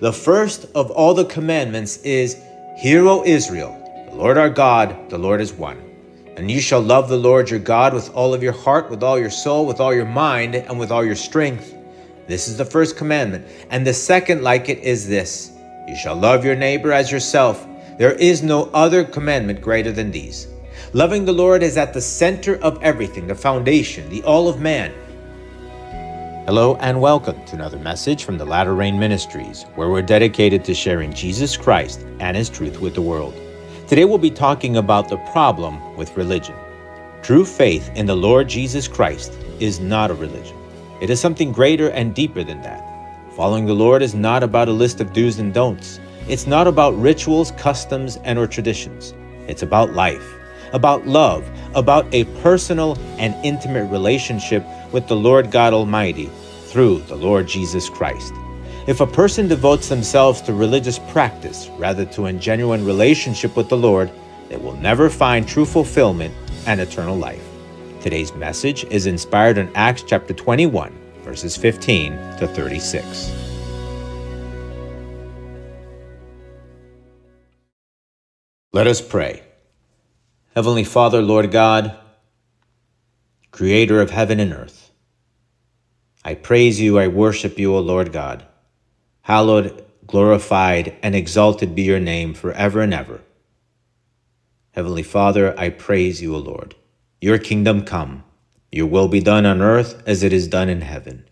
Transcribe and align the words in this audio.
The 0.00 0.12
first 0.12 0.66
of 0.76 0.92
all 0.92 1.12
the 1.12 1.24
commandments 1.24 1.96
is 2.04 2.40
Hear, 2.76 3.08
O 3.08 3.24
Israel, 3.24 3.74
the 4.08 4.14
Lord 4.14 4.38
our 4.38 4.48
God, 4.48 5.10
the 5.10 5.18
Lord 5.18 5.40
is 5.40 5.52
one. 5.52 5.82
And 6.36 6.48
you 6.48 6.60
shall 6.60 6.80
love 6.80 7.08
the 7.08 7.16
Lord 7.16 7.50
your 7.50 7.58
God 7.58 7.92
with 7.92 8.08
all 8.14 8.32
of 8.32 8.40
your 8.40 8.52
heart, 8.52 8.90
with 8.90 9.02
all 9.02 9.18
your 9.18 9.28
soul, 9.28 9.66
with 9.66 9.80
all 9.80 9.92
your 9.92 10.06
mind, 10.06 10.54
and 10.54 10.78
with 10.78 10.92
all 10.92 11.04
your 11.04 11.16
strength. 11.16 11.74
This 12.28 12.46
is 12.46 12.56
the 12.56 12.64
first 12.64 12.96
commandment. 12.96 13.48
And 13.70 13.84
the 13.84 13.92
second, 13.92 14.44
like 14.44 14.68
it, 14.68 14.78
is 14.78 15.08
this 15.08 15.50
You 15.88 15.96
shall 15.96 16.14
love 16.14 16.44
your 16.44 16.54
neighbor 16.54 16.92
as 16.92 17.10
yourself. 17.10 17.66
There 17.98 18.12
is 18.12 18.40
no 18.40 18.70
other 18.72 19.02
commandment 19.02 19.60
greater 19.60 19.90
than 19.90 20.12
these. 20.12 20.46
Loving 20.92 21.24
the 21.24 21.32
Lord 21.32 21.64
is 21.64 21.76
at 21.76 21.92
the 21.92 22.00
center 22.00 22.54
of 22.58 22.80
everything, 22.84 23.26
the 23.26 23.34
foundation, 23.34 24.08
the 24.10 24.22
all 24.22 24.48
of 24.48 24.60
man. 24.60 24.94
Hello 26.48 26.76
and 26.76 26.98
welcome 26.98 27.44
to 27.44 27.56
another 27.56 27.78
message 27.78 28.24
from 28.24 28.38
the 28.38 28.44
Latter 28.46 28.74
Rain 28.74 28.98
Ministries, 28.98 29.64
where 29.74 29.90
we're 29.90 30.00
dedicated 30.00 30.64
to 30.64 30.72
sharing 30.72 31.12
Jesus 31.12 31.58
Christ 31.58 32.06
and 32.20 32.34
His 32.34 32.48
truth 32.48 32.80
with 32.80 32.94
the 32.94 33.02
world. 33.02 33.38
Today 33.86 34.06
we'll 34.06 34.16
be 34.16 34.30
talking 34.30 34.78
about 34.78 35.10
the 35.10 35.18
problem 35.30 35.94
with 35.94 36.16
religion. 36.16 36.54
True 37.20 37.44
faith 37.44 37.90
in 37.94 38.06
the 38.06 38.16
Lord 38.16 38.48
Jesus 38.48 38.88
Christ 38.88 39.34
is 39.60 39.78
not 39.78 40.10
a 40.10 40.14
religion, 40.14 40.56
it 41.02 41.10
is 41.10 41.20
something 41.20 41.52
greater 41.52 41.90
and 41.90 42.14
deeper 42.14 42.42
than 42.42 42.62
that. 42.62 42.82
Following 43.36 43.66
the 43.66 43.74
Lord 43.74 44.00
is 44.00 44.14
not 44.14 44.42
about 44.42 44.68
a 44.68 44.72
list 44.72 45.02
of 45.02 45.12
do's 45.12 45.38
and 45.38 45.52
don'ts. 45.52 46.00
It's 46.28 46.46
not 46.46 46.66
about 46.66 46.98
rituals, 46.98 47.50
customs, 47.58 48.16
and 48.24 48.38
or 48.38 48.46
traditions. 48.46 49.12
It's 49.48 49.62
about 49.62 49.92
life, 49.92 50.37
about 50.72 51.06
love, 51.06 51.48
about 51.74 52.12
a 52.14 52.24
personal 52.42 52.98
and 53.18 53.34
intimate 53.44 53.90
relationship 53.90 54.64
with 54.92 55.06
the 55.08 55.16
Lord 55.16 55.50
God 55.50 55.72
Almighty 55.72 56.30
through 56.66 57.00
the 57.02 57.16
Lord 57.16 57.46
Jesus 57.46 57.88
Christ. 57.88 58.32
If 58.86 59.00
a 59.00 59.06
person 59.06 59.48
devotes 59.48 59.88
themselves 59.88 60.40
to 60.42 60.54
religious 60.54 60.98
practice 60.98 61.68
rather 61.76 62.04
to 62.06 62.26
a 62.26 62.32
genuine 62.32 62.84
relationship 62.84 63.56
with 63.56 63.68
the 63.68 63.76
Lord, 63.76 64.10
they 64.48 64.56
will 64.56 64.76
never 64.76 65.10
find 65.10 65.46
true 65.46 65.66
fulfillment 65.66 66.34
and 66.66 66.80
eternal 66.80 67.16
life. 67.16 67.44
Today's 68.00 68.32
message 68.34 68.84
is 68.84 69.06
inspired 69.06 69.58
in 69.58 69.70
Acts 69.74 70.02
chapter 70.02 70.32
21, 70.32 70.96
verses 71.22 71.56
15 71.56 72.12
to 72.38 72.46
36. 72.46 73.32
Let 78.72 78.86
us 78.86 79.00
pray. 79.00 79.47
Heavenly 80.58 80.82
Father, 80.82 81.22
Lord 81.22 81.52
God, 81.52 81.96
Creator 83.52 84.00
of 84.00 84.10
heaven 84.10 84.40
and 84.40 84.52
earth, 84.52 84.90
I 86.24 86.34
praise 86.34 86.80
you, 86.80 86.98
I 86.98 87.06
worship 87.06 87.60
you, 87.60 87.76
O 87.76 87.78
Lord 87.78 88.12
God. 88.12 88.44
Hallowed, 89.20 89.84
glorified, 90.08 90.96
and 91.00 91.14
exalted 91.14 91.76
be 91.76 91.82
your 91.82 92.00
name 92.00 92.34
forever 92.34 92.80
and 92.80 92.92
ever. 92.92 93.20
Heavenly 94.72 95.04
Father, 95.04 95.56
I 95.56 95.68
praise 95.68 96.20
you, 96.20 96.34
O 96.34 96.38
Lord. 96.38 96.74
Your 97.20 97.38
kingdom 97.38 97.84
come, 97.84 98.24
your 98.72 98.86
will 98.86 99.06
be 99.06 99.20
done 99.20 99.46
on 99.46 99.62
earth 99.62 100.02
as 100.08 100.24
it 100.24 100.32
is 100.32 100.48
done 100.48 100.68
in 100.68 100.80
heaven. 100.80 101.24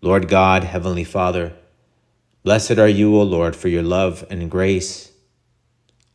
Lord 0.00 0.28
God, 0.28 0.64
Heavenly 0.64 1.04
Father, 1.04 1.52
blessed 2.42 2.78
are 2.78 2.88
you, 2.88 3.14
O 3.14 3.22
Lord, 3.22 3.54
for 3.54 3.68
your 3.68 3.82
love 3.82 4.24
and 4.30 4.50
grace. 4.50 5.11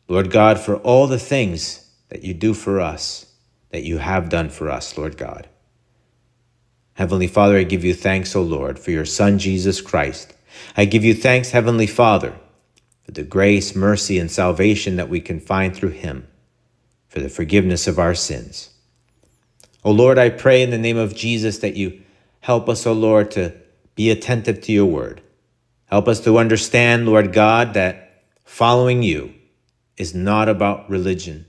Lord 0.08 0.30
God, 0.30 0.58
for 0.58 0.76
all 0.76 1.06
the 1.06 1.18
things 1.18 1.86
that 2.08 2.24
you 2.24 2.32
do 2.32 2.54
for 2.54 2.80
us, 2.80 3.26
that 3.70 3.84
you 3.84 3.98
have 3.98 4.30
done 4.30 4.48
for 4.48 4.70
us, 4.70 4.96
Lord 4.96 5.18
God. 5.18 5.48
Heavenly 6.94 7.28
Father, 7.28 7.58
I 7.58 7.62
give 7.62 7.84
you 7.84 7.94
thanks, 7.94 8.34
O 8.34 8.42
Lord, 8.42 8.78
for 8.78 8.90
your 8.90 9.04
Son, 9.04 9.38
Jesus 9.38 9.80
Christ. 9.80 10.34
I 10.76 10.86
give 10.86 11.04
you 11.04 11.14
thanks, 11.14 11.50
Heavenly 11.50 11.86
Father, 11.86 12.34
for 13.04 13.12
the 13.12 13.22
grace, 13.22 13.76
mercy, 13.76 14.18
and 14.18 14.30
salvation 14.30 14.96
that 14.96 15.10
we 15.10 15.20
can 15.20 15.38
find 15.38 15.76
through 15.76 15.90
him, 15.90 16.26
for 17.06 17.20
the 17.20 17.28
forgiveness 17.28 17.86
of 17.86 17.98
our 17.98 18.14
sins. 18.14 18.70
O 19.84 19.92
Lord, 19.92 20.18
I 20.18 20.30
pray 20.30 20.62
in 20.62 20.70
the 20.70 20.78
name 20.78 20.96
of 20.96 21.14
Jesus 21.14 21.58
that 21.58 21.76
you 21.76 22.00
help 22.40 22.68
us, 22.68 22.86
O 22.86 22.92
Lord, 22.92 23.30
to 23.32 23.54
be 23.94 24.10
attentive 24.10 24.60
to 24.62 24.72
your 24.72 24.86
word. 24.86 25.20
Help 25.86 26.08
us 26.08 26.20
to 26.20 26.38
understand, 26.38 27.06
Lord 27.06 27.32
God, 27.32 27.74
that 27.74 28.24
following 28.44 29.02
you 29.02 29.34
is 29.98 30.14
not 30.14 30.48
about 30.48 30.88
religion. 30.88 31.44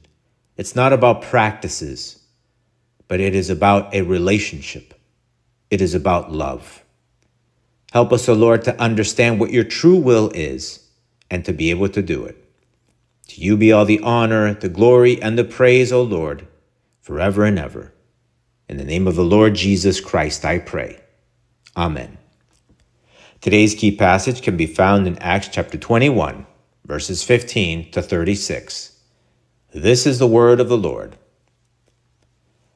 It's 0.58 0.76
not 0.76 0.92
about 0.92 1.22
practices, 1.22 2.22
but 3.08 3.20
it 3.20 3.34
is 3.34 3.50
about 3.50 3.94
a 3.94 4.02
relationship. 4.02 4.94
It 5.70 5.82
is 5.82 5.94
about 5.94 6.32
love. 6.32 6.84
Help 7.92 8.12
us, 8.12 8.28
O 8.28 8.34
Lord, 8.34 8.64
to 8.64 8.80
understand 8.82 9.40
what 9.40 9.52
your 9.52 9.64
true 9.64 9.96
will 9.96 10.30
is 10.32 10.86
and 11.32 11.46
to 11.46 11.54
be 11.54 11.70
able 11.70 11.90
to 11.90 12.02
do 12.02 12.26
it. 12.26 12.38
To 13.30 13.42
you 13.42 13.58
be 13.58 13.72
all 13.72 13.86
the 13.86 14.02
honor, 14.02 14.54
the 14.54 14.70
glory, 14.70 15.22
and 15.22 15.38
the 15.38 15.44
praise, 15.44 15.92
O 15.92 16.02
Lord, 16.02 16.48
forever 17.02 17.46
and 17.46 17.58
ever. 17.58 17.94
In 18.68 18.78
the 18.78 18.84
name 18.84 19.08
of 19.08 19.16
the 19.16 19.24
Lord 19.24 19.56
Jesus 19.56 20.02
Christ, 20.02 20.46
I 20.46 20.60
pray. 20.60 21.00
Amen. 21.78 22.18
Today's 23.42 23.74
key 23.74 23.96
passage 23.96 24.42
can 24.42 24.58
be 24.58 24.66
found 24.66 25.08
in 25.08 25.18
Acts 25.20 25.48
chapter 25.48 25.78
21, 25.78 26.46
verses 26.89 27.23
15 27.23 27.91
to 27.91 28.01
36. 28.01 28.97
This 29.75 30.07
is 30.07 30.17
the 30.17 30.25
word 30.25 30.59
of 30.59 30.69
the 30.69 30.77
Lord. 30.77 31.16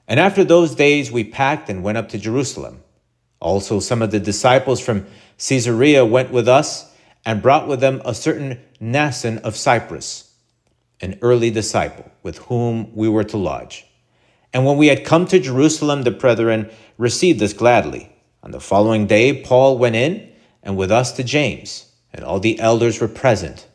And 0.07 0.19
after 0.19 0.44
those 0.44 0.75
days, 0.75 1.12
we 1.12 1.24
packed 1.24 1.68
and 1.68 1.81
went 1.81 1.97
up 1.97 2.09
to 2.09 2.19
Jerusalem. 2.19 2.84
Also, 3.40 3.79
some 3.79 4.03
of 4.03 4.12
the 4.12 4.19
disciples 4.19 4.79
from 4.79 5.07
Caesarea 5.40 6.06
went 6.06 6.29
with 6.29 6.47
us 6.47 6.94
and 7.25 7.41
brought 7.41 7.68
with 7.68 7.79
them 7.79 8.03
a 8.06 8.13
certain 8.13 8.59
Mnason 8.79 9.41
of 9.41 9.57
Cyprus, 9.57 10.31
an 11.01 11.18
early 11.24 11.50
disciple 11.50 12.12
with 12.22 12.38
whom 12.38 12.95
we 12.95 13.09
were 13.09 13.24
to 13.24 13.38
lodge. 13.38 13.84
And 14.53 14.63
when 14.63 14.78
we 14.78 14.90
had 14.90 15.06
come 15.06 15.25
to 15.25 15.40
Jerusalem, 15.40 16.03
the 16.03 16.12
brethren 16.12 16.69
received 17.00 17.41
us 17.41 17.53
gladly. 17.53 18.16
On 18.44 18.51
the 18.51 18.59
following 18.59 19.07
day, 19.07 19.41
Paul 19.41 19.80
went 19.80 19.95
in 19.95 20.31
and 20.62 20.78
with 20.78 20.91
us 20.91 21.13
to 21.13 21.24
James, 21.24 21.91
and 22.13 22.24
all 22.24 22.40
the 22.40 22.59
elders 22.59 23.01
were 23.01 23.07
present. 23.07 23.66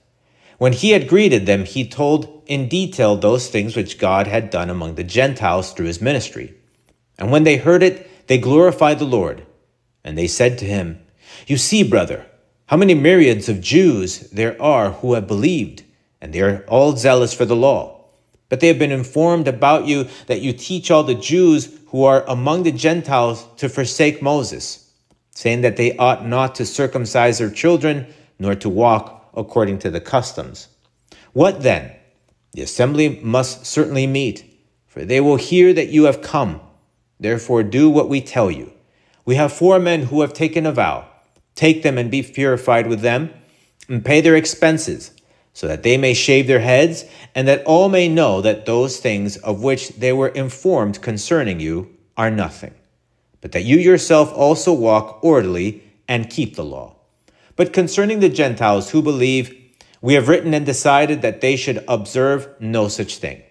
When 0.58 0.72
he 0.72 0.90
had 0.90 1.08
greeted 1.08 1.46
them, 1.46 1.64
he 1.64 1.88
told 1.88 2.42
in 2.46 2.68
detail 2.68 3.16
those 3.16 3.48
things 3.48 3.76
which 3.76 3.98
God 3.98 4.26
had 4.26 4.50
done 4.50 4.70
among 4.70 4.96
the 4.96 5.04
Gentiles 5.04 5.72
through 5.72 5.86
his 5.86 6.02
ministry. 6.02 6.54
And 7.16 7.30
when 7.30 7.44
they 7.44 7.56
heard 7.56 7.82
it, 7.82 8.26
they 8.26 8.38
glorified 8.38 8.98
the 8.98 9.04
Lord. 9.04 9.46
And 10.02 10.18
they 10.18 10.26
said 10.26 10.58
to 10.58 10.64
him, 10.64 11.00
You 11.46 11.56
see, 11.56 11.82
brother, 11.82 12.26
how 12.66 12.76
many 12.76 12.94
myriads 12.94 13.48
of 13.48 13.60
Jews 13.60 14.30
there 14.30 14.60
are 14.60 14.90
who 14.90 15.14
have 15.14 15.28
believed, 15.28 15.84
and 16.20 16.32
they 16.32 16.40
are 16.40 16.64
all 16.66 16.96
zealous 16.96 17.32
for 17.32 17.44
the 17.44 17.56
law. 17.56 18.04
But 18.48 18.60
they 18.60 18.66
have 18.66 18.78
been 18.78 18.92
informed 18.92 19.46
about 19.46 19.86
you 19.86 20.08
that 20.26 20.40
you 20.40 20.52
teach 20.52 20.90
all 20.90 21.04
the 21.04 21.14
Jews 21.14 21.78
who 21.88 22.04
are 22.04 22.24
among 22.26 22.64
the 22.64 22.72
Gentiles 22.72 23.46
to 23.58 23.68
forsake 23.68 24.20
Moses, 24.22 24.92
saying 25.30 25.60
that 25.60 25.76
they 25.76 25.96
ought 25.96 26.26
not 26.26 26.56
to 26.56 26.66
circumcise 26.66 27.38
their 27.38 27.50
children, 27.50 28.06
nor 28.38 28.54
to 28.56 28.68
walk 28.68 29.17
according 29.38 29.78
to 29.78 29.90
the 29.90 30.00
customs. 30.00 30.68
What 31.32 31.62
then? 31.62 31.92
The 32.52 32.62
assembly 32.62 33.20
must 33.22 33.64
certainly 33.64 34.06
meet, 34.06 34.44
for 34.86 35.04
they 35.04 35.20
will 35.20 35.36
hear 35.36 35.72
that 35.72 35.88
you 35.88 36.04
have 36.04 36.22
come. 36.22 36.60
Therefore, 37.20 37.62
do 37.62 37.88
what 37.88 38.08
we 38.08 38.20
tell 38.20 38.50
you. 38.50 38.72
We 39.24 39.36
have 39.36 39.52
four 39.52 39.78
men 39.78 40.04
who 40.04 40.20
have 40.22 40.32
taken 40.32 40.66
a 40.66 40.72
vow. 40.72 41.08
Take 41.54 41.82
them 41.82 41.98
and 41.98 42.10
be 42.10 42.22
purified 42.22 42.86
with 42.86 43.00
them, 43.00 43.30
and 43.88 44.04
pay 44.04 44.20
their 44.20 44.36
expenses 44.36 45.12
so 45.52 45.66
that 45.66 45.82
they 45.82 45.96
may 45.96 46.14
shave 46.14 46.46
their 46.46 46.60
heads, 46.60 47.04
and 47.34 47.48
that 47.48 47.64
all 47.64 47.88
may 47.88 48.08
know 48.08 48.40
that 48.40 48.64
those 48.64 49.00
things 49.00 49.36
of 49.38 49.60
which 49.60 49.88
they 49.96 50.12
were 50.12 50.28
informed 50.28 51.02
concerning 51.02 51.58
you 51.58 51.92
are 52.16 52.30
nothing, 52.30 52.72
but 53.40 53.50
that 53.50 53.64
you 53.64 53.76
yourself 53.76 54.32
also 54.32 54.72
walk 54.72 55.18
orderly 55.22 55.82
and 56.06 56.30
keep 56.30 56.54
the 56.54 56.64
law. 56.64 56.94
But 57.58 57.72
concerning 57.72 58.20
the 58.20 58.28
Gentiles 58.28 58.90
who 58.90 59.02
believe, 59.02 59.52
we 60.00 60.14
have 60.14 60.28
written 60.28 60.54
and 60.54 60.64
decided 60.64 61.22
that 61.22 61.40
they 61.40 61.56
should 61.56 61.84
observe 61.88 62.48
no 62.60 62.86
such 62.86 63.16
thing, 63.16 63.42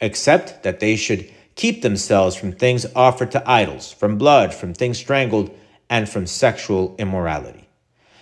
except 0.00 0.62
that 0.62 0.78
they 0.78 0.94
should 0.94 1.28
keep 1.56 1.82
themselves 1.82 2.36
from 2.36 2.52
things 2.52 2.86
offered 2.94 3.32
to 3.32 3.50
idols, 3.50 3.92
from 3.92 4.16
blood, 4.16 4.54
from 4.54 4.72
things 4.72 4.96
strangled, 4.96 5.50
and 5.90 6.08
from 6.08 6.24
sexual 6.24 6.94
immorality. 7.00 7.68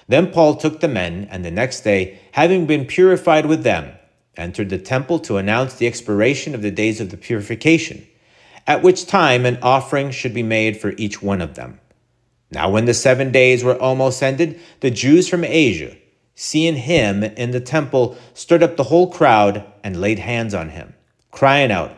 Then 0.08 0.32
Paul 0.32 0.56
took 0.56 0.81
the 0.81 0.88
men, 0.88 1.28
and 1.31 1.44
the 1.44 1.50
next 1.50 1.82
day, 1.82 2.19
having 2.32 2.64
been 2.64 2.87
purified 2.87 3.44
with 3.44 3.62
them, 3.62 3.93
entered 4.38 4.70
the 4.70 4.78
temple 4.78 5.19
to 5.19 5.37
announce 5.37 5.75
the 5.75 5.87
expiration 5.87 6.55
of 6.55 6.62
the 6.62 6.70
days 6.70 6.99
of 6.99 7.11
the 7.11 7.19
purification, 7.19 8.06
at 8.67 8.82
which 8.82 9.06
time 9.06 9.44
an 9.44 9.58
offering 9.61 10.12
should 10.12 10.32
be 10.32 10.43
made 10.43 10.81
for 10.81 10.94
each 10.96 11.20
one 11.20 11.43
of 11.43 11.56
them. 11.56 11.78
Now, 12.50 12.69
when 12.70 12.85
the 12.85 12.94
seven 12.94 13.31
days 13.31 13.62
were 13.62 13.81
almost 13.81 14.23
ended, 14.23 14.61
the 14.81 14.91
Jews 14.91 15.29
from 15.29 15.44
Asia, 15.44 15.97
seeing 16.35 16.76
him 16.76 17.23
in 17.23 17.52
the 17.52 17.61
temple, 17.61 18.17
stirred 18.35 18.62
up 18.62 18.76
the 18.76 18.85
whole 18.85 19.11
crowd 19.11 19.64
and 19.85 20.00
laid 20.00 20.19
hands 20.19 20.55
on 20.55 20.70
him, 20.70 20.94
crying 21.31 21.70
out, 21.70 21.97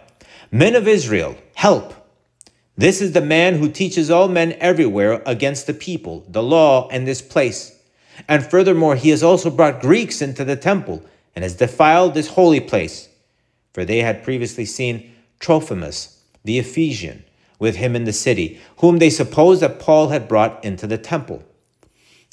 Men 0.50 0.74
of 0.74 0.86
Israel, 0.86 1.36
help! 1.54 1.94
This 2.76 3.00
is 3.00 3.12
the 3.12 3.20
man 3.20 3.54
who 3.58 3.70
teaches 3.70 4.10
all 4.10 4.28
men 4.28 4.52
everywhere 4.54 5.22
against 5.26 5.66
the 5.66 5.74
people, 5.74 6.24
the 6.28 6.42
law, 6.42 6.88
and 6.88 7.06
this 7.06 7.22
place. 7.22 7.78
And 8.28 8.44
furthermore, 8.44 8.96
he 8.96 9.10
has 9.10 9.22
also 9.22 9.50
brought 9.50 9.80
Greeks 9.80 10.20
into 10.20 10.44
the 10.44 10.56
temple 10.56 11.02
and 11.34 11.42
has 11.42 11.54
defiled 11.54 12.14
this 12.14 12.28
holy 12.28 12.60
place. 12.60 13.08
For 13.72 13.84
they 13.84 14.00
had 14.00 14.22
previously 14.22 14.64
seen 14.64 15.12
Trophimus, 15.38 16.18
the 16.44 16.58
Ephesian, 16.58 17.24
with 17.62 17.76
him 17.76 17.94
in 17.94 18.02
the 18.02 18.12
city, 18.12 18.60
whom 18.78 18.98
they 18.98 19.08
supposed 19.08 19.62
that 19.62 19.78
Paul 19.78 20.08
had 20.08 20.26
brought 20.26 20.64
into 20.64 20.84
the 20.84 20.98
temple. 20.98 21.44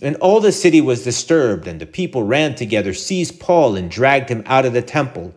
And 0.02 0.16
all 0.16 0.40
the 0.40 0.52
city 0.52 0.82
was 0.82 1.04
disturbed, 1.04 1.68
and 1.68 1.80
the 1.80 1.86
people 1.86 2.24
ran 2.24 2.56
together, 2.56 2.96
seized 2.96 3.40
Paul, 3.40 3.76
and 3.76 3.92
dragged 3.92 4.30
him 4.30 4.42
out 4.48 4.66
of 4.66 4.74
the 4.74 4.82
temple. 4.82 5.36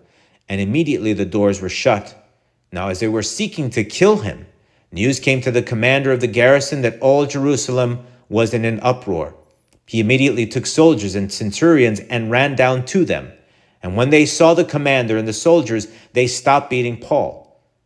And 0.49 0.62
immediately 0.62 1.12
the 1.12 1.27
doors 1.27 1.61
were 1.61 1.69
shut. 1.69 2.17
Now, 2.73 2.89
as 2.89 3.00
they 3.00 3.09
were 3.09 3.23
seeking 3.23 3.69
to 3.69 3.85
kill 3.85 4.17
him, 4.21 4.47
news 4.93 5.21
came 5.21 5.43
to 5.43 5.50
the 5.50 5.62
commander 5.62 6.11
of 6.11 6.21
the 6.21 6.27
garrison 6.27 6.81
that 6.81 6.99
all 7.00 7.27
Jerusalem 7.27 8.06
was 8.31 8.55
in 8.55 8.65
an 8.65 8.81
uproar. 8.81 9.35
He 9.85 10.00
immediately 10.00 10.47
took 10.47 10.65
soldiers 10.65 11.15
and 11.15 11.31
centurions 11.31 12.00
and 12.00 12.31
ran 12.31 12.56
down 12.56 12.87
to 12.87 13.05
them. 13.05 13.31
And 13.83 13.95
when 13.95 14.09
they 14.09 14.25
saw 14.25 14.55
the 14.55 14.65
commander 14.65 15.19
and 15.19 15.29
the 15.29 15.35
soldiers, 15.35 15.87
they 16.15 16.27
stopped 16.27 16.71
beating 16.71 16.97
Paul. 16.97 17.42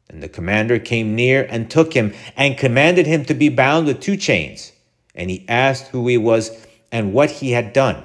And 0.09 0.23
the 0.23 0.29
commander 0.29 0.79
came 0.79 1.15
near 1.15 1.47
and 1.51 1.71
took 1.71 1.93
him 1.93 2.15
and 2.37 2.59
commanded 2.59 3.07
him 3.07 3.25
to 3.25 3.35
be 3.35 3.49
bound 3.49 3.87
with 3.87 4.01
two 4.01 4.17
chains. 4.17 4.73
And 5.15 5.31
he 5.31 5.45
asked 5.49 5.89
who 5.89 6.07
he 6.07 6.17
was 6.17 6.67
and 6.93 7.13
what 7.13 7.31
he 7.31 7.51
had 7.53 7.73
done. 7.73 8.05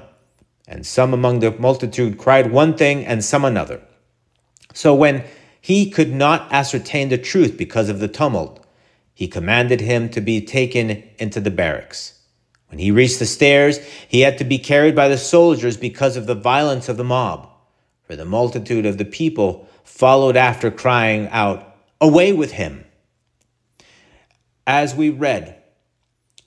And 0.67 0.85
some 0.85 1.13
among 1.13 1.39
the 1.39 1.51
multitude 1.51 2.17
cried 2.17 2.51
one 2.51 2.75
thing 2.75 3.05
and 3.05 3.23
some 3.23 3.45
another. 3.45 3.81
So 4.73 4.95
when 4.95 5.23
he 5.59 5.89
could 5.89 6.13
not 6.13 6.51
ascertain 6.51 7.09
the 7.09 7.17
truth 7.17 7.57
because 7.57 7.89
of 7.89 7.99
the 7.99 8.07
tumult, 8.07 8.65
he 9.13 9.27
commanded 9.27 9.81
him 9.81 10.09
to 10.09 10.21
be 10.21 10.41
taken 10.41 11.03
into 11.19 11.39
the 11.39 11.51
barracks. 11.51 12.19
When 12.69 12.79
he 12.79 12.89
reached 12.89 13.19
the 13.19 13.25
stairs, 13.25 13.79
he 14.07 14.21
had 14.21 14.37
to 14.37 14.45
be 14.45 14.57
carried 14.57 14.95
by 14.95 15.09
the 15.09 15.17
soldiers 15.17 15.75
because 15.75 16.15
of 16.15 16.25
the 16.25 16.35
violence 16.35 16.87
of 16.87 16.97
the 16.97 17.03
mob. 17.03 17.49
For 18.03 18.15
the 18.15 18.25
multitude 18.25 18.85
of 18.85 18.97
the 18.97 19.05
people 19.05 19.67
followed 19.83 20.37
after, 20.37 20.71
crying 20.71 21.27
out, 21.29 21.70
Away 22.01 22.33
with 22.33 22.53
him! 22.53 22.83
As 24.65 24.95
we 24.95 25.11
read, 25.11 25.55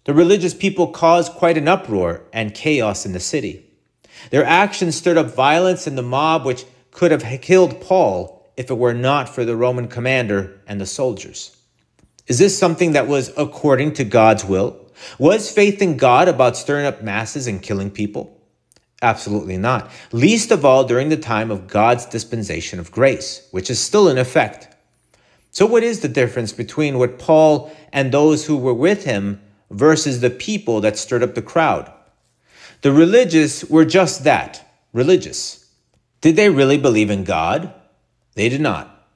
the 0.05 0.12
religious 0.12 0.53
people 0.53 0.89
caused 0.89 1.33
quite 1.33 1.56
an 1.56 1.69
uproar 1.69 2.25
and 2.33 2.53
chaos 2.53 3.06
in 3.06 3.12
the 3.12 3.21
city. 3.21 3.65
Their 4.31 4.45
actions 4.45 4.97
stirred 4.97 5.17
up 5.17 5.33
violence 5.33 5.87
in 5.87 5.95
the 5.95 6.03
mob, 6.03 6.45
which 6.45 6.65
could 6.91 7.12
have 7.12 7.41
killed 7.41 7.81
Paul 7.81 8.45
if 8.56 8.69
it 8.69 8.79
were 8.79 8.95
not 8.95 9.29
for 9.29 9.45
the 9.45 9.55
Roman 9.55 9.87
commander 9.87 10.61
and 10.67 10.81
the 10.81 10.87
soldiers. 10.87 11.57
Is 12.27 12.41
this 12.41 12.59
something 12.59 12.93
that 12.93 13.07
was 13.07 13.33
according 13.37 13.95
to 13.95 14.05
God's 14.05 14.45
will? 14.45 14.91
Was 15.19 15.50
faith 15.50 15.81
in 15.81 15.97
God 15.97 16.29
about 16.29 16.57
stirring 16.57 16.87
up 16.87 17.03
masses 17.03 17.47
and 17.47 17.62
killing 17.62 17.91
people? 17.91 18.41
Absolutely 19.03 19.59
not. 19.59 19.91
Least 20.11 20.50
of 20.50 20.65
all 20.65 20.85
during 20.85 21.11
the 21.11 21.17
time 21.17 21.50
of 21.50 21.69
God's 21.69 22.07
dispensation 22.07 22.81
of 22.81 22.91
grace, 22.91 23.47
which 23.50 23.71
is 23.71 23.79
still 23.79 24.09
in 24.09 24.19
effect. 24.19 24.74
So, 25.55 25.65
what 25.65 25.83
is 25.83 26.01
the 26.01 26.09
difference 26.09 26.53
between 26.53 26.99
what 26.99 27.19
Paul 27.19 27.75
and 27.93 28.12
those 28.12 28.45
who 28.45 28.59
were 28.59 28.75
with 28.75 29.05
him 29.05 29.41
versus 29.71 30.21
the 30.21 30.31
people 30.31 30.81
that 30.81 30.97
stirred 30.97 31.23
up 31.23 31.35
the 31.35 31.43
crowd. 31.43 31.93
The 32.83 32.93
religious 32.93 33.65
were 33.65 33.85
just 33.85 34.25
that 34.25 34.69
religious. 34.93 35.69
Did 36.21 36.37
they 36.37 36.51
really 36.51 36.79
believe 36.79 37.11
in 37.11 37.25
God? 37.25 37.73
They 38.35 38.49
did 38.49 38.61
not. 38.61 39.09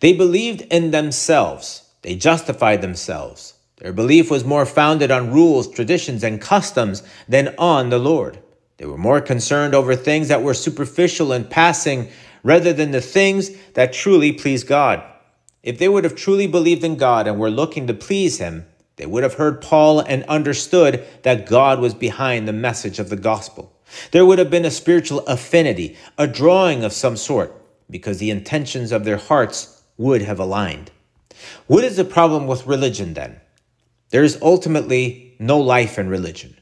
They 0.00 0.12
believed 0.12 0.62
in 0.62 0.90
themselves, 0.90 1.88
they 2.02 2.16
justified 2.16 2.80
themselves. 2.80 3.54
Their 3.76 3.92
belief 3.92 4.30
was 4.30 4.44
more 4.44 4.66
founded 4.66 5.10
on 5.10 5.32
rules, 5.32 5.70
traditions, 5.70 6.22
and 6.22 6.40
customs 6.40 7.02
than 7.28 7.54
on 7.56 7.88
the 7.88 7.98
Lord. 7.98 8.38
They 8.76 8.86
were 8.86 8.98
more 8.98 9.20
concerned 9.20 9.74
over 9.74 9.96
things 9.96 10.28
that 10.28 10.42
were 10.42 10.54
superficial 10.54 11.32
and 11.32 11.48
passing 11.48 12.08
rather 12.42 12.72
than 12.72 12.90
the 12.90 13.00
things 13.00 13.50
that 13.72 13.92
truly 13.92 14.32
please 14.32 14.64
God. 14.64 15.02
If 15.62 15.78
they 15.78 15.88
would 15.88 16.04
have 16.04 16.14
truly 16.14 16.46
believed 16.46 16.84
in 16.84 16.96
God 16.96 17.26
and 17.26 17.38
were 17.38 17.50
looking 17.50 17.86
to 17.86 17.94
please 17.94 18.38
Him, 18.38 18.66
they 18.96 19.06
would 19.06 19.22
have 19.22 19.34
heard 19.34 19.60
Paul 19.60 20.00
and 20.00 20.24
understood 20.24 21.06
that 21.22 21.46
God 21.46 21.80
was 21.80 21.94
behind 21.94 22.46
the 22.46 22.52
message 22.52 22.98
of 22.98 23.10
the 23.10 23.16
gospel. 23.16 23.72
There 24.12 24.24
would 24.24 24.38
have 24.38 24.50
been 24.50 24.64
a 24.64 24.70
spiritual 24.70 25.20
affinity, 25.20 25.96
a 26.16 26.26
drawing 26.26 26.84
of 26.84 26.92
some 26.92 27.16
sort, 27.16 27.52
because 27.90 28.18
the 28.18 28.30
intentions 28.30 28.92
of 28.92 29.04
their 29.04 29.16
hearts 29.16 29.82
would 29.96 30.22
have 30.22 30.38
aligned. 30.38 30.90
What 31.66 31.84
is 31.84 31.96
the 31.96 32.04
problem 32.04 32.46
with 32.46 32.66
religion 32.66 33.14
then? 33.14 33.40
There 34.10 34.24
is 34.24 34.38
ultimately 34.42 35.34
no 35.38 35.58
life 35.58 35.98
in 35.98 36.08
religion. 36.08 36.56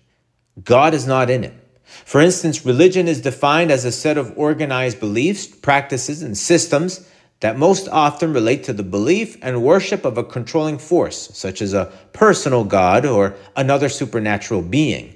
God 0.64 0.94
is 0.94 1.06
not 1.06 1.30
in 1.30 1.44
it. 1.44 1.54
For 1.84 2.20
instance, 2.20 2.66
religion 2.66 3.08
is 3.08 3.20
defined 3.20 3.70
as 3.70 3.84
a 3.84 3.92
set 3.92 4.18
of 4.18 4.36
organized 4.36 5.00
beliefs, 5.00 5.46
practices, 5.46 6.22
and 6.22 6.36
systems 6.36 7.08
that 7.40 7.58
most 7.58 7.88
often 7.88 8.32
relate 8.32 8.64
to 8.64 8.72
the 8.72 8.82
belief 8.82 9.36
and 9.42 9.62
worship 9.62 10.04
of 10.04 10.18
a 10.18 10.24
controlling 10.24 10.78
force, 10.78 11.30
such 11.32 11.62
as 11.62 11.72
a 11.72 11.92
personal 12.12 12.64
God 12.64 13.06
or 13.06 13.36
another 13.56 13.88
supernatural 13.88 14.62
being. 14.62 15.14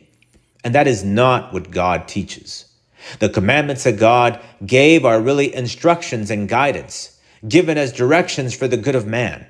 And 0.62 0.74
that 0.74 0.86
is 0.86 1.02
not 1.02 1.52
what 1.52 1.70
God 1.70 2.06
teaches. 2.06 2.66
The 3.18 3.28
commandments 3.28 3.82
that 3.84 3.98
God 3.98 4.40
gave 4.64 5.04
are 5.04 5.20
really 5.20 5.52
instructions 5.52 6.30
and 6.30 6.48
guidance, 6.48 7.18
given 7.48 7.76
as 7.76 7.92
directions 7.92 8.54
for 8.54 8.68
the 8.68 8.76
good 8.76 8.94
of 8.94 9.06
man. 9.06 9.44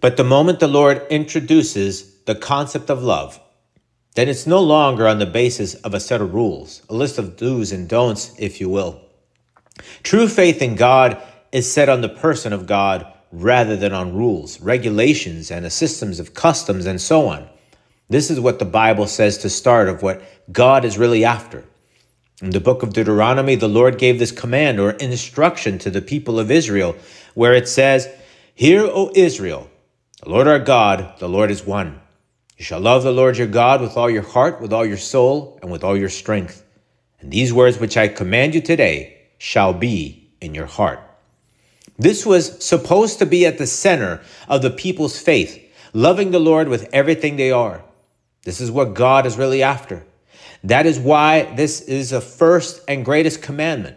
But 0.00 0.16
the 0.16 0.24
moment 0.24 0.60
the 0.60 0.68
Lord 0.68 1.06
introduces 1.10 2.20
the 2.24 2.34
concept 2.34 2.88
of 2.88 3.02
love, 3.02 3.38
then 4.14 4.28
it's 4.28 4.46
no 4.46 4.60
longer 4.60 5.06
on 5.06 5.18
the 5.18 5.26
basis 5.26 5.74
of 5.74 5.92
a 5.92 6.00
set 6.00 6.22
of 6.22 6.32
rules, 6.32 6.82
a 6.88 6.94
list 6.94 7.18
of 7.18 7.36
do's 7.36 7.70
and 7.72 7.88
don'ts, 7.88 8.34
if 8.38 8.60
you 8.60 8.68
will. 8.70 9.02
True 10.02 10.26
faith 10.26 10.62
in 10.62 10.74
God 10.74 11.22
is 11.52 11.70
set 11.70 11.88
on 11.88 12.00
the 12.00 12.08
person 12.08 12.52
of 12.52 12.66
God 12.66 13.06
rather 13.32 13.76
than 13.76 13.92
on 13.92 14.14
rules, 14.14 14.60
regulations, 14.60 15.50
and 15.50 15.64
the 15.64 15.70
systems 15.70 16.20
of 16.20 16.34
customs 16.34 16.86
and 16.86 17.00
so 17.00 17.26
on. 17.28 17.48
This 18.08 18.30
is 18.30 18.40
what 18.40 18.58
the 18.58 18.64
Bible 18.64 19.06
says 19.06 19.38
to 19.38 19.50
start 19.50 19.88
of 19.88 20.02
what 20.02 20.22
God 20.50 20.84
is 20.84 20.96
really 20.96 21.24
after. 21.24 21.64
In 22.40 22.50
the 22.50 22.60
book 22.60 22.82
of 22.82 22.92
Deuteronomy, 22.92 23.56
the 23.56 23.68
Lord 23.68 23.98
gave 23.98 24.18
this 24.18 24.32
command 24.32 24.78
or 24.78 24.92
instruction 24.92 25.78
to 25.80 25.90
the 25.90 26.00
people 26.00 26.38
of 26.38 26.50
Israel, 26.50 26.96
where 27.34 27.52
it 27.52 27.68
says, 27.68 28.08
Hear, 28.54 28.82
O 28.82 29.10
Israel, 29.14 29.68
the 30.22 30.30
Lord 30.30 30.48
our 30.48 30.58
God, 30.58 31.18
the 31.18 31.28
Lord 31.28 31.50
is 31.50 31.66
one. 31.66 32.00
You 32.56 32.64
shall 32.64 32.80
love 32.80 33.02
the 33.02 33.12
Lord 33.12 33.36
your 33.36 33.46
God 33.46 33.80
with 33.80 33.96
all 33.96 34.08
your 34.08 34.22
heart, 34.22 34.60
with 34.60 34.72
all 34.72 34.86
your 34.86 34.96
soul, 34.96 35.58
and 35.62 35.70
with 35.70 35.84
all 35.84 35.96
your 35.96 36.08
strength. 36.08 36.64
And 37.20 37.30
these 37.30 37.52
words 37.52 37.78
which 37.78 37.96
I 37.96 38.08
command 38.08 38.54
you 38.54 38.60
today 38.60 39.28
shall 39.38 39.72
be 39.72 40.30
in 40.40 40.54
your 40.54 40.66
heart. 40.66 41.07
This 41.98 42.24
was 42.24 42.64
supposed 42.64 43.18
to 43.18 43.26
be 43.26 43.44
at 43.44 43.58
the 43.58 43.66
center 43.66 44.20
of 44.48 44.62
the 44.62 44.70
people's 44.70 45.18
faith, 45.18 45.60
loving 45.92 46.30
the 46.30 46.38
Lord 46.38 46.68
with 46.68 46.88
everything 46.92 47.36
they 47.36 47.50
are. 47.50 47.82
This 48.44 48.60
is 48.60 48.70
what 48.70 48.94
God 48.94 49.26
is 49.26 49.36
really 49.36 49.62
after. 49.62 50.06
That 50.62 50.86
is 50.86 50.98
why 50.98 51.54
this 51.54 51.80
is 51.80 52.10
the 52.10 52.20
first 52.20 52.80
and 52.86 53.04
greatest 53.04 53.42
commandment. 53.42 53.96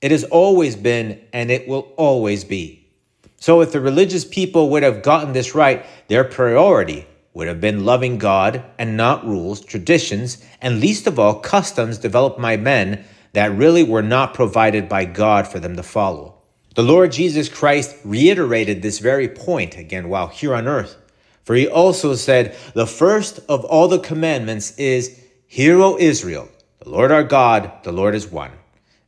It 0.00 0.10
has 0.10 0.24
always 0.24 0.74
been 0.74 1.20
and 1.32 1.50
it 1.50 1.68
will 1.68 1.92
always 1.96 2.44
be. 2.44 2.88
So, 3.36 3.60
if 3.60 3.72
the 3.72 3.80
religious 3.80 4.24
people 4.24 4.70
would 4.70 4.82
have 4.82 5.02
gotten 5.02 5.34
this 5.34 5.54
right, 5.54 5.84
their 6.08 6.24
priority 6.24 7.06
would 7.34 7.46
have 7.46 7.60
been 7.60 7.84
loving 7.84 8.16
God 8.16 8.64
and 8.78 8.96
not 8.96 9.26
rules, 9.26 9.60
traditions, 9.60 10.42
and 10.62 10.80
least 10.80 11.06
of 11.06 11.18
all, 11.18 11.40
customs 11.40 11.98
developed 11.98 12.40
by 12.40 12.56
men 12.56 13.04
that 13.32 13.52
really 13.52 13.82
were 13.82 14.02
not 14.02 14.32
provided 14.32 14.88
by 14.88 15.04
God 15.04 15.46
for 15.46 15.58
them 15.58 15.76
to 15.76 15.82
follow. 15.82 16.34
The 16.74 16.82
Lord 16.82 17.12
Jesus 17.12 17.48
Christ 17.48 17.96
reiterated 18.04 18.82
this 18.82 18.98
very 18.98 19.28
point 19.28 19.76
again 19.76 20.08
while 20.08 20.26
here 20.26 20.54
on 20.54 20.66
earth. 20.66 20.96
For 21.44 21.54
he 21.54 21.68
also 21.68 22.14
said, 22.16 22.56
The 22.74 22.86
first 22.86 23.38
of 23.48 23.64
all 23.64 23.86
the 23.86 24.00
commandments 24.00 24.76
is, 24.76 25.20
Hear, 25.46 25.80
O 25.80 25.96
Israel, 25.98 26.48
the 26.80 26.88
Lord 26.88 27.12
our 27.12 27.22
God, 27.22 27.70
the 27.84 27.92
Lord 27.92 28.16
is 28.16 28.26
one. 28.26 28.50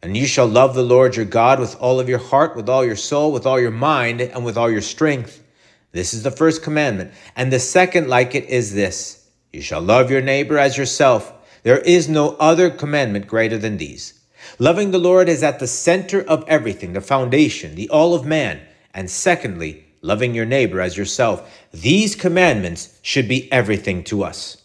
And 0.00 0.16
you 0.16 0.26
shall 0.26 0.46
love 0.46 0.74
the 0.74 0.82
Lord 0.84 1.16
your 1.16 1.24
God 1.24 1.58
with 1.58 1.74
all 1.80 1.98
of 1.98 2.08
your 2.08 2.20
heart, 2.20 2.54
with 2.54 2.68
all 2.68 2.84
your 2.84 2.94
soul, 2.94 3.32
with 3.32 3.46
all 3.46 3.58
your 3.58 3.72
mind, 3.72 4.20
and 4.20 4.44
with 4.44 4.56
all 4.56 4.70
your 4.70 4.82
strength. 4.82 5.42
This 5.90 6.14
is 6.14 6.22
the 6.22 6.30
first 6.30 6.62
commandment. 6.62 7.12
And 7.34 7.52
the 7.52 7.58
second 7.58 8.08
like 8.08 8.36
it 8.36 8.44
is 8.44 8.74
this 8.74 9.28
You 9.52 9.60
shall 9.60 9.80
love 9.80 10.08
your 10.08 10.20
neighbor 10.20 10.56
as 10.56 10.76
yourself. 10.76 11.32
There 11.64 11.78
is 11.78 12.08
no 12.08 12.36
other 12.38 12.70
commandment 12.70 13.26
greater 13.26 13.58
than 13.58 13.78
these. 13.78 14.15
Loving 14.58 14.90
the 14.90 14.98
Lord 14.98 15.28
is 15.28 15.42
at 15.42 15.58
the 15.58 15.66
center 15.66 16.22
of 16.22 16.44
everything, 16.48 16.94
the 16.94 17.00
foundation, 17.00 17.74
the 17.74 17.88
all 17.90 18.14
of 18.14 18.24
man. 18.24 18.60
And 18.94 19.10
secondly, 19.10 19.84
loving 20.00 20.34
your 20.34 20.46
neighbor 20.46 20.80
as 20.80 20.96
yourself. 20.96 21.62
These 21.72 22.14
commandments 22.14 22.98
should 23.02 23.28
be 23.28 23.52
everything 23.52 24.04
to 24.04 24.24
us. 24.24 24.56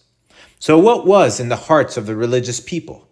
So, 0.59 0.77
what 0.77 1.05
was 1.05 1.39
in 1.39 1.49
the 1.49 1.55
hearts 1.55 1.97
of 1.97 2.05
the 2.05 2.15
religious 2.15 2.59
people? 2.59 3.07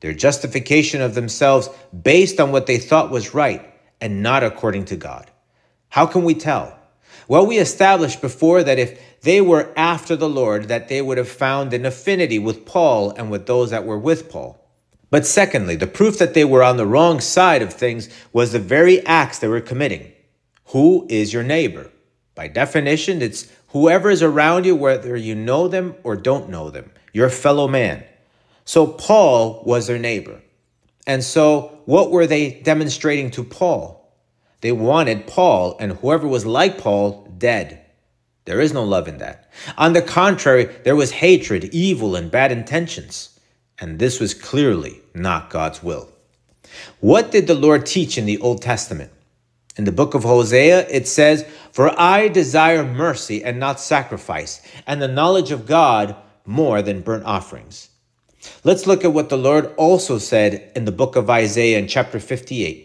Their 0.00 0.12
justification 0.12 1.00
of 1.00 1.14
themselves 1.14 1.70
based 2.02 2.40
on 2.40 2.52
what 2.52 2.66
they 2.66 2.78
thought 2.78 3.10
was 3.10 3.34
right 3.34 3.72
and 4.00 4.22
not 4.22 4.44
according 4.44 4.84
to 4.86 4.96
God. 4.96 5.30
How 5.88 6.06
can 6.06 6.24
we 6.24 6.34
tell? 6.34 6.76
Well, 7.26 7.46
we 7.46 7.58
established 7.58 8.20
before 8.20 8.62
that 8.62 8.78
if 8.78 9.20
they 9.22 9.40
were 9.40 9.72
after 9.76 10.14
the 10.16 10.28
Lord, 10.28 10.68
that 10.68 10.88
they 10.88 11.02
would 11.02 11.18
have 11.18 11.28
found 11.28 11.72
an 11.72 11.86
affinity 11.86 12.38
with 12.38 12.66
Paul 12.66 13.10
and 13.10 13.30
with 13.30 13.46
those 13.46 13.70
that 13.70 13.86
were 13.86 13.98
with 13.98 14.30
Paul. 14.30 14.67
But 15.10 15.26
secondly, 15.26 15.76
the 15.76 15.86
proof 15.86 16.18
that 16.18 16.34
they 16.34 16.44
were 16.44 16.62
on 16.62 16.76
the 16.76 16.86
wrong 16.86 17.20
side 17.20 17.62
of 17.62 17.72
things 17.72 18.08
was 18.32 18.52
the 18.52 18.58
very 18.58 19.04
acts 19.06 19.38
they 19.38 19.48
were 19.48 19.60
committing. 19.60 20.12
Who 20.66 21.06
is 21.08 21.32
your 21.32 21.42
neighbor? 21.42 21.90
By 22.34 22.48
definition, 22.48 23.22
it's 23.22 23.50
whoever 23.68 24.10
is 24.10 24.22
around 24.22 24.66
you, 24.66 24.76
whether 24.76 25.16
you 25.16 25.34
know 25.34 25.66
them 25.66 25.94
or 26.02 26.14
don't 26.14 26.50
know 26.50 26.70
them, 26.70 26.92
your 27.12 27.30
fellow 27.30 27.66
man. 27.66 28.04
So 28.64 28.86
Paul 28.86 29.62
was 29.64 29.86
their 29.86 29.98
neighbor. 29.98 30.42
And 31.06 31.24
so 31.24 31.80
what 31.86 32.10
were 32.10 32.26
they 32.26 32.60
demonstrating 32.60 33.30
to 33.30 33.42
Paul? 33.42 34.12
They 34.60 34.72
wanted 34.72 35.26
Paul 35.26 35.76
and 35.80 35.92
whoever 35.92 36.28
was 36.28 36.44
like 36.44 36.76
Paul 36.76 37.32
dead. 37.38 37.82
There 38.44 38.60
is 38.60 38.74
no 38.74 38.84
love 38.84 39.08
in 39.08 39.18
that. 39.18 39.50
On 39.78 39.94
the 39.94 40.02
contrary, 40.02 40.64
there 40.84 40.96
was 40.96 41.12
hatred, 41.12 41.64
evil, 41.66 42.14
and 42.14 42.30
bad 42.30 42.52
intentions 42.52 43.37
and 43.80 43.98
this 43.98 44.20
was 44.20 44.34
clearly 44.34 45.00
not 45.14 45.50
God's 45.50 45.82
will. 45.82 46.08
What 47.00 47.30
did 47.30 47.46
the 47.46 47.54
Lord 47.54 47.86
teach 47.86 48.18
in 48.18 48.26
the 48.26 48.38
Old 48.38 48.62
Testament? 48.62 49.10
In 49.76 49.84
the 49.84 49.92
book 49.92 50.14
of 50.14 50.24
Hosea, 50.24 50.88
it 50.88 51.06
says, 51.06 51.46
For 51.72 51.98
I 51.98 52.28
desire 52.28 52.84
mercy 52.84 53.44
and 53.44 53.60
not 53.60 53.78
sacrifice, 53.78 54.60
and 54.86 55.00
the 55.00 55.08
knowledge 55.08 55.52
of 55.52 55.66
God 55.66 56.16
more 56.44 56.82
than 56.82 57.02
burnt 57.02 57.24
offerings. 57.24 57.90
Let's 58.64 58.86
look 58.86 59.04
at 59.04 59.12
what 59.12 59.28
the 59.28 59.38
Lord 59.38 59.72
also 59.76 60.18
said 60.18 60.72
in 60.74 60.84
the 60.84 60.92
book 60.92 61.14
of 61.14 61.30
Isaiah 61.30 61.78
in 61.78 61.86
chapter 61.86 62.18
58. 62.18 62.84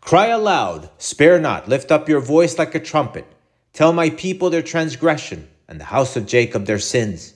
Cry 0.00 0.26
aloud, 0.26 0.90
spare 0.98 1.38
not, 1.38 1.68
lift 1.68 1.90
up 1.90 2.08
your 2.08 2.20
voice 2.20 2.58
like 2.58 2.74
a 2.74 2.80
trumpet. 2.80 3.26
Tell 3.72 3.92
my 3.92 4.10
people 4.10 4.50
their 4.50 4.62
transgression, 4.62 5.48
and 5.68 5.80
the 5.80 5.84
house 5.84 6.16
of 6.16 6.26
Jacob 6.26 6.66
their 6.66 6.78
sins. 6.78 7.34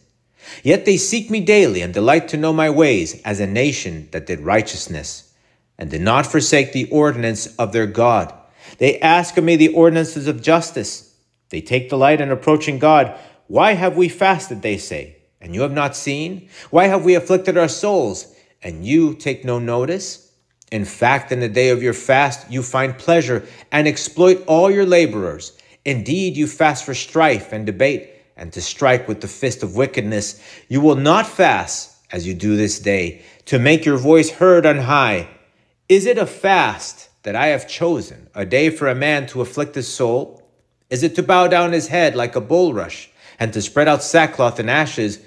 Yet 0.62 0.84
they 0.84 0.96
seek 0.96 1.30
me 1.30 1.40
daily 1.40 1.80
and 1.80 1.92
delight 1.92 2.28
to 2.28 2.36
know 2.36 2.52
my 2.52 2.70
ways 2.70 3.20
as 3.22 3.40
a 3.40 3.46
nation 3.46 4.08
that 4.12 4.26
did 4.26 4.40
righteousness 4.40 5.32
and 5.78 5.90
did 5.90 6.00
not 6.00 6.26
forsake 6.26 6.72
the 6.72 6.88
ordinance 6.90 7.46
of 7.56 7.72
their 7.72 7.86
God. 7.86 8.32
They 8.78 8.98
ask 9.00 9.36
of 9.36 9.44
me 9.44 9.56
the 9.56 9.74
ordinances 9.74 10.26
of 10.26 10.42
justice. 10.42 11.14
They 11.50 11.60
take 11.60 11.88
delight 11.88 12.20
in 12.20 12.30
approaching 12.30 12.78
God. 12.78 13.18
Why 13.46 13.72
have 13.72 13.96
we 13.96 14.08
fasted, 14.08 14.62
they 14.62 14.78
say, 14.78 15.16
and 15.40 15.54
you 15.54 15.62
have 15.62 15.72
not 15.72 15.96
seen? 15.96 16.48
Why 16.70 16.86
have 16.86 17.04
we 17.04 17.14
afflicted 17.14 17.58
our 17.58 17.68
souls, 17.68 18.34
and 18.62 18.86
you 18.86 19.14
take 19.14 19.44
no 19.44 19.58
notice? 19.58 20.32
In 20.72 20.84
fact, 20.84 21.30
in 21.30 21.40
the 21.40 21.48
day 21.48 21.68
of 21.68 21.82
your 21.82 21.92
fast, 21.92 22.50
you 22.50 22.62
find 22.62 22.98
pleasure 22.98 23.46
and 23.70 23.86
exploit 23.86 24.42
all 24.46 24.70
your 24.70 24.86
laborers. 24.86 25.56
Indeed, 25.84 26.36
you 26.36 26.46
fast 26.46 26.84
for 26.84 26.94
strife 26.94 27.52
and 27.52 27.66
debate 27.66 28.13
and 28.36 28.52
to 28.52 28.60
strike 28.60 29.06
with 29.06 29.20
the 29.20 29.28
fist 29.28 29.62
of 29.62 29.76
wickedness. 29.76 30.40
You 30.68 30.80
will 30.80 30.96
not 30.96 31.26
fast 31.26 31.96
as 32.10 32.26
you 32.26 32.34
do 32.34 32.56
this 32.56 32.78
day 32.78 33.22
to 33.46 33.58
make 33.58 33.84
your 33.84 33.96
voice 33.96 34.30
heard 34.30 34.66
on 34.66 34.78
high. 34.78 35.28
Is 35.88 36.06
it 36.06 36.18
a 36.18 36.26
fast 36.26 37.10
that 37.22 37.36
I 37.36 37.48
have 37.48 37.68
chosen, 37.68 38.28
a 38.34 38.44
day 38.44 38.70
for 38.70 38.88
a 38.88 38.94
man 38.94 39.26
to 39.28 39.40
afflict 39.40 39.74
his 39.74 39.92
soul? 39.92 40.42
Is 40.90 41.02
it 41.02 41.14
to 41.16 41.22
bow 41.22 41.48
down 41.48 41.72
his 41.72 41.88
head 41.88 42.14
like 42.14 42.36
a 42.36 42.40
bulrush 42.40 43.08
and 43.38 43.52
to 43.52 43.62
spread 43.62 43.88
out 43.88 44.02
sackcloth 44.02 44.58
and 44.58 44.70
ashes? 44.70 45.20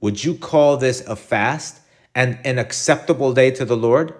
Would 0.00 0.24
you 0.24 0.34
call 0.34 0.76
this 0.76 1.00
a 1.06 1.16
fast 1.16 1.80
and 2.14 2.38
an 2.44 2.58
acceptable 2.58 3.32
day 3.32 3.50
to 3.52 3.64
the 3.64 3.76
Lord? 3.76 4.14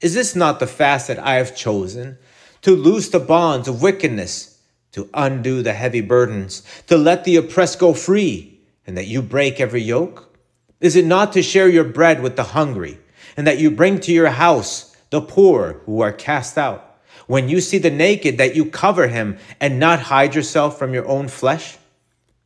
Is 0.00 0.14
this 0.14 0.34
not 0.34 0.60
the 0.60 0.66
fast 0.66 1.08
that 1.08 1.18
I 1.18 1.34
have 1.34 1.56
chosen? 1.56 2.18
To 2.62 2.76
loose 2.76 3.08
the 3.08 3.20
bonds 3.20 3.68
of 3.68 3.82
wickedness 3.82 4.59
to 4.92 5.08
undo 5.14 5.62
the 5.62 5.72
heavy 5.72 6.00
burdens, 6.00 6.62
to 6.86 6.96
let 6.96 7.24
the 7.24 7.36
oppressed 7.36 7.78
go 7.78 7.94
free, 7.94 8.60
and 8.86 8.96
that 8.96 9.06
you 9.06 9.22
break 9.22 9.60
every 9.60 9.82
yoke? 9.82 10.36
Is 10.80 10.96
it 10.96 11.04
not 11.04 11.32
to 11.34 11.42
share 11.42 11.68
your 11.68 11.84
bread 11.84 12.22
with 12.22 12.36
the 12.36 12.42
hungry, 12.42 12.98
and 13.36 13.46
that 13.46 13.58
you 13.58 13.70
bring 13.70 14.00
to 14.00 14.12
your 14.12 14.30
house 14.30 14.96
the 15.10 15.20
poor 15.20 15.80
who 15.84 16.00
are 16.00 16.12
cast 16.12 16.58
out? 16.58 16.98
When 17.26 17.48
you 17.48 17.60
see 17.60 17.78
the 17.78 17.90
naked, 17.90 18.38
that 18.38 18.56
you 18.56 18.64
cover 18.64 19.06
him 19.06 19.38
and 19.60 19.78
not 19.78 20.00
hide 20.00 20.34
yourself 20.34 20.78
from 20.78 20.92
your 20.92 21.06
own 21.06 21.28
flesh? 21.28 21.78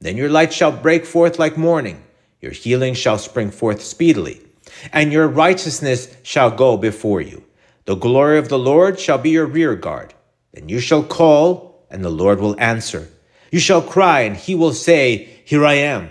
Then 0.00 0.18
your 0.18 0.28
light 0.28 0.52
shall 0.52 0.72
break 0.72 1.06
forth 1.06 1.38
like 1.38 1.56
morning, 1.56 2.04
your 2.42 2.52
healing 2.52 2.92
shall 2.92 3.16
spring 3.16 3.50
forth 3.50 3.82
speedily, 3.82 4.42
and 4.92 5.10
your 5.10 5.26
righteousness 5.26 6.14
shall 6.22 6.50
go 6.50 6.76
before 6.76 7.22
you. 7.22 7.44
The 7.86 7.94
glory 7.94 8.38
of 8.38 8.50
the 8.50 8.58
Lord 8.58 9.00
shall 9.00 9.16
be 9.16 9.30
your 9.30 9.46
rear 9.46 9.74
guard. 9.74 10.12
Then 10.52 10.68
you 10.68 10.80
shall 10.80 11.02
call, 11.02 11.73
and 11.90 12.04
the 12.04 12.10
Lord 12.10 12.40
will 12.40 12.58
answer. 12.60 13.08
You 13.50 13.60
shall 13.60 13.82
cry, 13.82 14.22
and 14.22 14.36
he 14.36 14.54
will 14.54 14.72
say, 14.72 15.40
Here 15.44 15.64
I 15.64 15.74
am. 15.74 16.10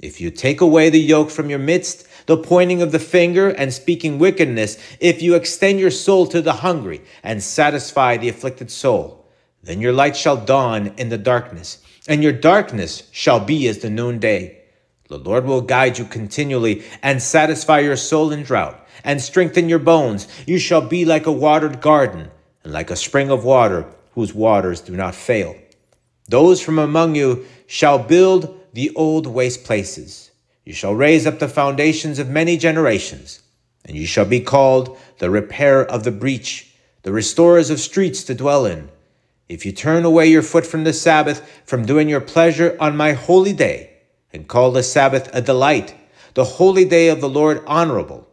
If 0.00 0.20
you 0.20 0.30
take 0.30 0.60
away 0.60 0.88
the 0.88 1.00
yoke 1.00 1.30
from 1.30 1.50
your 1.50 1.58
midst, 1.58 2.06
the 2.26 2.36
pointing 2.36 2.80
of 2.80 2.92
the 2.92 2.98
finger 2.98 3.48
and 3.48 3.72
speaking 3.72 4.18
wickedness, 4.18 4.78
if 5.00 5.20
you 5.20 5.34
extend 5.34 5.80
your 5.80 5.90
soul 5.90 6.26
to 6.28 6.40
the 6.40 6.54
hungry 6.54 7.02
and 7.22 7.42
satisfy 7.42 8.16
the 8.16 8.28
afflicted 8.28 8.70
soul, 8.70 9.26
then 9.62 9.80
your 9.80 9.92
light 9.92 10.16
shall 10.16 10.36
dawn 10.36 10.94
in 10.96 11.08
the 11.08 11.18
darkness, 11.18 11.78
and 12.08 12.22
your 12.22 12.32
darkness 12.32 13.08
shall 13.10 13.40
be 13.40 13.68
as 13.68 13.78
the 13.78 13.90
noonday. 13.90 14.58
The 15.08 15.18
Lord 15.18 15.44
will 15.44 15.60
guide 15.60 15.98
you 15.98 16.04
continually 16.04 16.84
and 17.02 17.20
satisfy 17.20 17.80
your 17.80 17.96
soul 17.96 18.30
in 18.30 18.44
drought 18.44 18.86
and 19.02 19.20
strengthen 19.20 19.68
your 19.68 19.80
bones. 19.80 20.28
You 20.46 20.58
shall 20.58 20.82
be 20.82 21.04
like 21.04 21.26
a 21.26 21.32
watered 21.32 21.80
garden 21.80 22.30
and 22.62 22.72
like 22.72 22.90
a 22.90 22.96
spring 22.96 23.30
of 23.30 23.44
water 23.44 23.92
whose 24.12 24.34
waters 24.34 24.80
do 24.80 24.96
not 24.96 25.14
fail. 25.14 25.56
Those 26.28 26.60
from 26.60 26.78
among 26.78 27.14
you 27.14 27.44
shall 27.66 27.98
build 27.98 28.56
the 28.72 28.94
old 28.94 29.26
waste 29.26 29.64
places. 29.64 30.30
You 30.64 30.72
shall 30.72 30.94
raise 30.94 31.26
up 31.26 31.38
the 31.38 31.48
foundations 31.48 32.18
of 32.18 32.28
many 32.28 32.56
generations, 32.56 33.40
and 33.84 33.96
you 33.96 34.06
shall 34.06 34.24
be 34.24 34.40
called 34.40 34.96
the 35.18 35.30
repairer 35.30 35.84
of 35.84 36.04
the 36.04 36.12
breach, 36.12 36.72
the 37.02 37.12
restorers 37.12 37.70
of 37.70 37.80
streets 37.80 38.22
to 38.24 38.34
dwell 38.34 38.66
in. 38.66 38.90
If 39.48 39.66
you 39.66 39.72
turn 39.72 40.04
away 40.04 40.28
your 40.28 40.42
foot 40.42 40.64
from 40.64 40.84
the 40.84 40.92
Sabbath, 40.92 41.62
from 41.64 41.84
doing 41.84 42.08
your 42.08 42.20
pleasure 42.20 42.76
on 42.78 42.96
my 42.96 43.14
holy 43.14 43.52
day, 43.52 43.90
and 44.32 44.46
call 44.46 44.70
the 44.70 44.82
Sabbath 44.82 45.28
a 45.32 45.40
delight, 45.40 45.94
the 46.34 46.44
holy 46.44 46.84
day 46.84 47.08
of 47.08 47.20
the 47.20 47.28
Lord 47.28 47.62
honorable, 47.66 48.28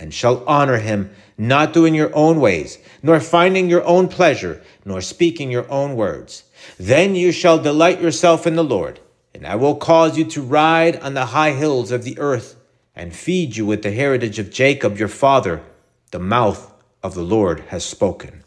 and 0.00 0.12
shall 0.12 0.44
honor 0.48 0.78
him, 0.78 1.10
not 1.38 1.72
doing 1.72 1.94
your 1.94 2.14
own 2.14 2.40
ways, 2.40 2.78
nor 3.02 3.20
finding 3.20 3.68
your 3.68 3.84
own 3.84 4.08
pleasure, 4.08 4.62
nor 4.84 5.00
speaking 5.00 5.50
your 5.50 5.70
own 5.70 5.94
words. 5.94 6.44
Then 6.78 7.14
you 7.14 7.32
shall 7.32 7.58
delight 7.58 8.00
yourself 8.00 8.46
in 8.46 8.56
the 8.56 8.64
Lord, 8.64 9.00
and 9.34 9.46
I 9.46 9.56
will 9.56 9.76
cause 9.76 10.16
you 10.16 10.24
to 10.24 10.42
ride 10.42 10.96
on 11.00 11.14
the 11.14 11.26
high 11.26 11.52
hills 11.52 11.90
of 11.90 12.04
the 12.04 12.18
earth, 12.18 12.56
and 12.94 13.14
feed 13.14 13.56
you 13.56 13.66
with 13.66 13.82
the 13.82 13.92
heritage 13.92 14.38
of 14.38 14.50
Jacob 14.50 14.96
your 14.98 15.08
father. 15.08 15.62
The 16.12 16.18
mouth 16.18 16.72
of 17.02 17.14
the 17.14 17.22
Lord 17.22 17.60
has 17.68 17.84
spoken. 17.84 18.42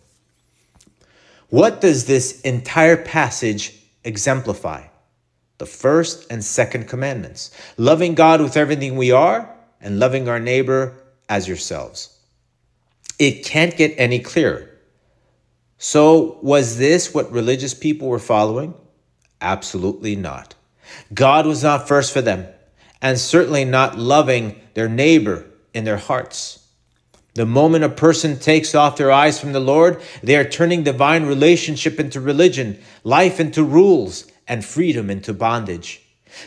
What 1.49 1.81
does 1.81 2.05
this 2.05 2.41
entire 2.41 2.97
passage 2.97 3.79
exemplify? 4.03 4.85
The 5.59 5.65
first 5.65 6.31
and 6.31 6.43
second 6.43 6.87
commandments 6.87 7.51
loving 7.77 8.15
God 8.15 8.41
with 8.41 8.57
everything 8.57 8.97
we 8.97 9.11
are, 9.11 9.53
and 9.81 9.99
loving 9.99 10.27
our 10.27 10.39
neighbor 10.39 10.95
as 11.29 11.47
yourselves. 11.47 12.18
It 13.19 13.43
can't 13.43 13.75
get 13.75 13.93
any 13.97 14.19
clearer. 14.19 14.69
So, 15.77 16.39
was 16.41 16.77
this 16.77 17.13
what 17.13 17.31
religious 17.31 17.73
people 17.73 18.07
were 18.07 18.19
following? 18.19 18.73
Absolutely 19.41 20.15
not. 20.15 20.55
God 21.13 21.45
was 21.45 21.63
not 21.63 21.87
first 21.87 22.11
for 22.11 22.21
them, 22.21 22.47
and 23.01 23.19
certainly 23.19 23.65
not 23.65 23.97
loving 23.97 24.59
their 24.73 24.89
neighbor 24.89 25.45
in 25.73 25.83
their 25.83 25.97
hearts. 25.97 26.67
The 27.35 27.45
moment 27.45 27.83
a 27.83 27.89
person 27.89 28.39
takes 28.39 28.73
off 28.73 28.97
their 28.97 29.11
eyes 29.11 29.39
from 29.39 29.53
the 29.53 29.59
Lord, 29.59 30.01
they 30.23 30.35
are 30.35 30.43
turning 30.43 30.83
divine 30.83 31.25
relationship 31.25 31.99
into 31.99 32.19
religion, 32.19 32.79
life 33.03 33.39
into 33.39 33.63
rules, 33.63 34.29
and 34.47 34.65
freedom 34.65 35.09
into 35.09 35.33
bondage. 35.33 36.01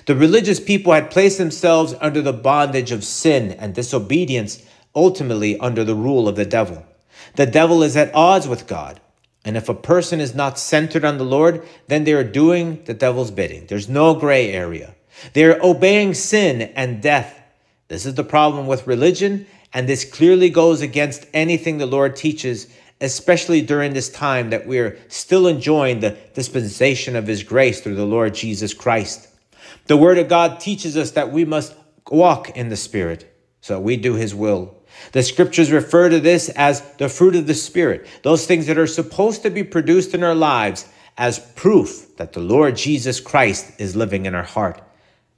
The 0.07 0.17
religious 0.17 0.61
people 0.61 0.93
had 0.93 1.11
placed 1.11 1.38
themselves 1.38 1.95
under 2.00 2.21
the 2.21 2.33
bondage 2.33 2.93
of 2.93 3.05
sin 3.05 3.52
and 3.52 3.75
disobedience 3.75 4.62
ultimately 4.94 5.58
under 5.58 5.84
the 5.84 5.94
rule 5.94 6.28
of 6.28 6.37
the 6.37 6.44
devil. 6.44 6.84
The 7.37 7.46
devil 7.46 7.82
is 7.82 7.96
at 7.96 8.14
odds 8.14 8.49
with 8.49 8.66
God. 8.66 9.00
And 9.44 9.56
if 9.56 9.68
a 9.68 9.75
person 9.75 10.20
is 10.20 10.34
not 10.34 10.58
centered 10.58 11.04
on 11.04 11.18
the 11.18 11.25
Lord, 11.25 11.66
then 11.88 12.04
they 12.04 12.12
are 12.12 12.25
doing 12.25 12.84
the 12.84 12.94
devil's 12.94 13.30
bidding. 13.30 13.66
There's 13.66 13.88
no 13.88 14.14
gray 14.14 14.52
area. 14.52 14.94
They're 15.32 15.61
obeying 15.62 16.14
sin 16.14 16.62
and 16.76 17.02
death. 17.02 17.40
This 17.88 18.06
is 18.06 18.14
the 18.14 18.25
problem 18.25 18.66
with 18.66 18.87
religion, 18.87 19.46
and 19.72 19.88
this 19.88 20.04
clearly 20.04 20.49
goes 20.49 20.80
against 20.80 21.26
anything 21.34 21.78
the 21.78 21.87
Lord 21.87 22.16
teaches, 22.16 22.68
especially 23.00 23.62
during 23.62 23.92
this 23.92 24.08
time 24.08 24.50
that 24.50 24.66
we're 24.66 24.99
still 25.08 25.46
enjoying 25.46 26.00
the 26.00 26.16
dispensation 26.34 27.16
of 27.16 27.26
His 27.26 27.42
grace 27.42 27.80
through 27.80 27.96
the 27.96 28.06
Lord 28.06 28.34
Jesus 28.34 28.72
Christ. 28.72 29.28
The 29.87 29.96
Word 29.96 30.18
of 30.18 30.28
God 30.28 30.61
teaches 30.61 30.96
us 30.96 31.11
that 31.12 31.32
we 31.32 31.44
must 31.44 31.75
walk 32.08 32.56
in 32.56 32.68
the 32.68 32.76
Spirit 32.76 33.32
so 33.62 33.81
we 33.81 33.97
do 33.97 34.14
His 34.14 34.35
will. 34.35 34.76
The 35.12 35.23
scriptures 35.23 35.73
refer 35.73 36.11
to 36.11 36.21
this 36.21 36.50
as 36.50 36.83
the 36.97 37.09
fruit 37.09 37.35
of 37.35 37.47
the 37.47 37.54
Spirit, 37.54 38.07
those 38.23 38.45
things 38.45 38.66
that 38.66 38.76
are 38.76 38.87
supposed 38.87 39.42
to 39.42 39.50
be 39.50 39.62
produced 39.64 40.12
in 40.12 40.23
our 40.23 40.35
lives 40.35 40.87
as 41.16 41.38
proof 41.38 42.16
that 42.16 42.33
the 42.33 42.40
Lord 42.40 42.76
Jesus 42.76 43.21
Christ 43.21 43.73
is 43.78 43.97
living 43.97 44.26
in 44.26 44.35
our 44.35 44.42
heart. 44.42 44.83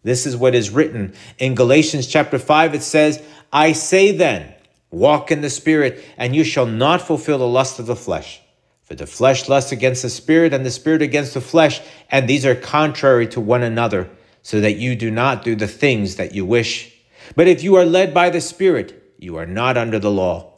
This 0.03 0.27
is 0.27 0.37
what 0.37 0.55
is 0.55 0.71
written 0.71 1.15
in 1.39 1.55
Galatians 1.55 2.07
chapter 2.07 2.39
5. 2.39 2.75
It 2.75 2.83
says, 2.83 3.23
I 3.53 3.73
say 3.73 4.13
then, 4.13 4.55
walk 4.91 5.31
in 5.31 5.41
the 5.41 5.51
Spirit, 5.51 6.03
and 6.17 6.35
you 6.35 6.45
shall 6.45 6.67
not 6.67 7.03
fulfill 7.03 7.39
the 7.39 7.47
lust 7.47 7.79
of 7.79 7.87
the 7.87 7.97
flesh. 7.97 8.41
For 8.83 8.95
the 8.95 9.07
flesh 9.07 9.49
lusts 9.49 9.73
against 9.73 10.03
the 10.03 10.11
Spirit, 10.11 10.53
and 10.53 10.65
the 10.65 10.71
Spirit 10.71 11.03
against 11.03 11.35
the 11.35 11.41
flesh, 11.41 11.81
and 12.11 12.29
these 12.29 12.45
are 12.47 12.55
contrary 12.55 13.27
to 13.29 13.41
one 13.41 13.63
another, 13.63 14.11
so 14.43 14.61
that 14.61 14.77
you 14.77 14.95
do 14.95 15.11
not 15.11 15.43
do 15.43 15.55
the 15.55 15.69
things 15.69 16.17
that 16.17 16.35
you 16.35 16.45
wish. 16.45 16.94
But 17.37 17.49
if 17.49 17.63
you 17.63 17.75
are 17.77 17.85
led 17.85 18.13
by 18.13 18.31
the 18.31 18.41
Spirit, 18.41 19.15
you 19.19 19.37
are 19.37 19.47
not 19.47 19.77
under 19.77 19.99
the 19.99 20.11
law. 20.11 20.53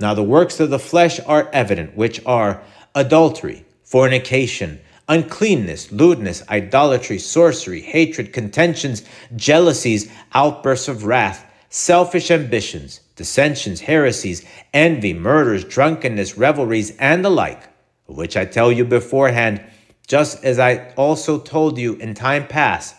Now 0.00 0.14
the 0.14 0.22
works 0.22 0.60
of 0.60 0.70
the 0.70 0.78
flesh 0.78 1.20
are 1.20 1.50
evident, 1.52 1.96
which 1.96 2.24
are 2.26 2.62
adultery, 2.94 3.64
fornication, 3.82 4.80
uncleanness, 5.08 5.92
lewdness, 5.92 6.42
idolatry, 6.48 7.18
sorcery, 7.18 7.80
hatred, 7.80 8.32
contentions, 8.32 9.04
jealousies, 9.36 10.10
outbursts 10.34 10.88
of 10.88 11.04
wrath, 11.04 11.44
selfish 11.68 12.30
ambitions, 12.30 13.00
dissensions, 13.14 13.80
heresies, 13.80 14.44
envy, 14.74 15.14
murders, 15.14 15.64
drunkenness, 15.64 16.36
revelries, 16.36 16.96
and 16.98 17.24
the 17.24 17.30
like, 17.30 17.62
of 18.08 18.16
which 18.16 18.36
I 18.36 18.44
tell 18.44 18.72
you 18.72 18.84
beforehand, 18.84 19.64
just 20.06 20.44
as 20.44 20.58
I 20.58 20.92
also 20.96 21.38
told 21.38 21.78
you 21.78 21.94
in 21.94 22.14
time 22.14 22.46
past, 22.46 22.96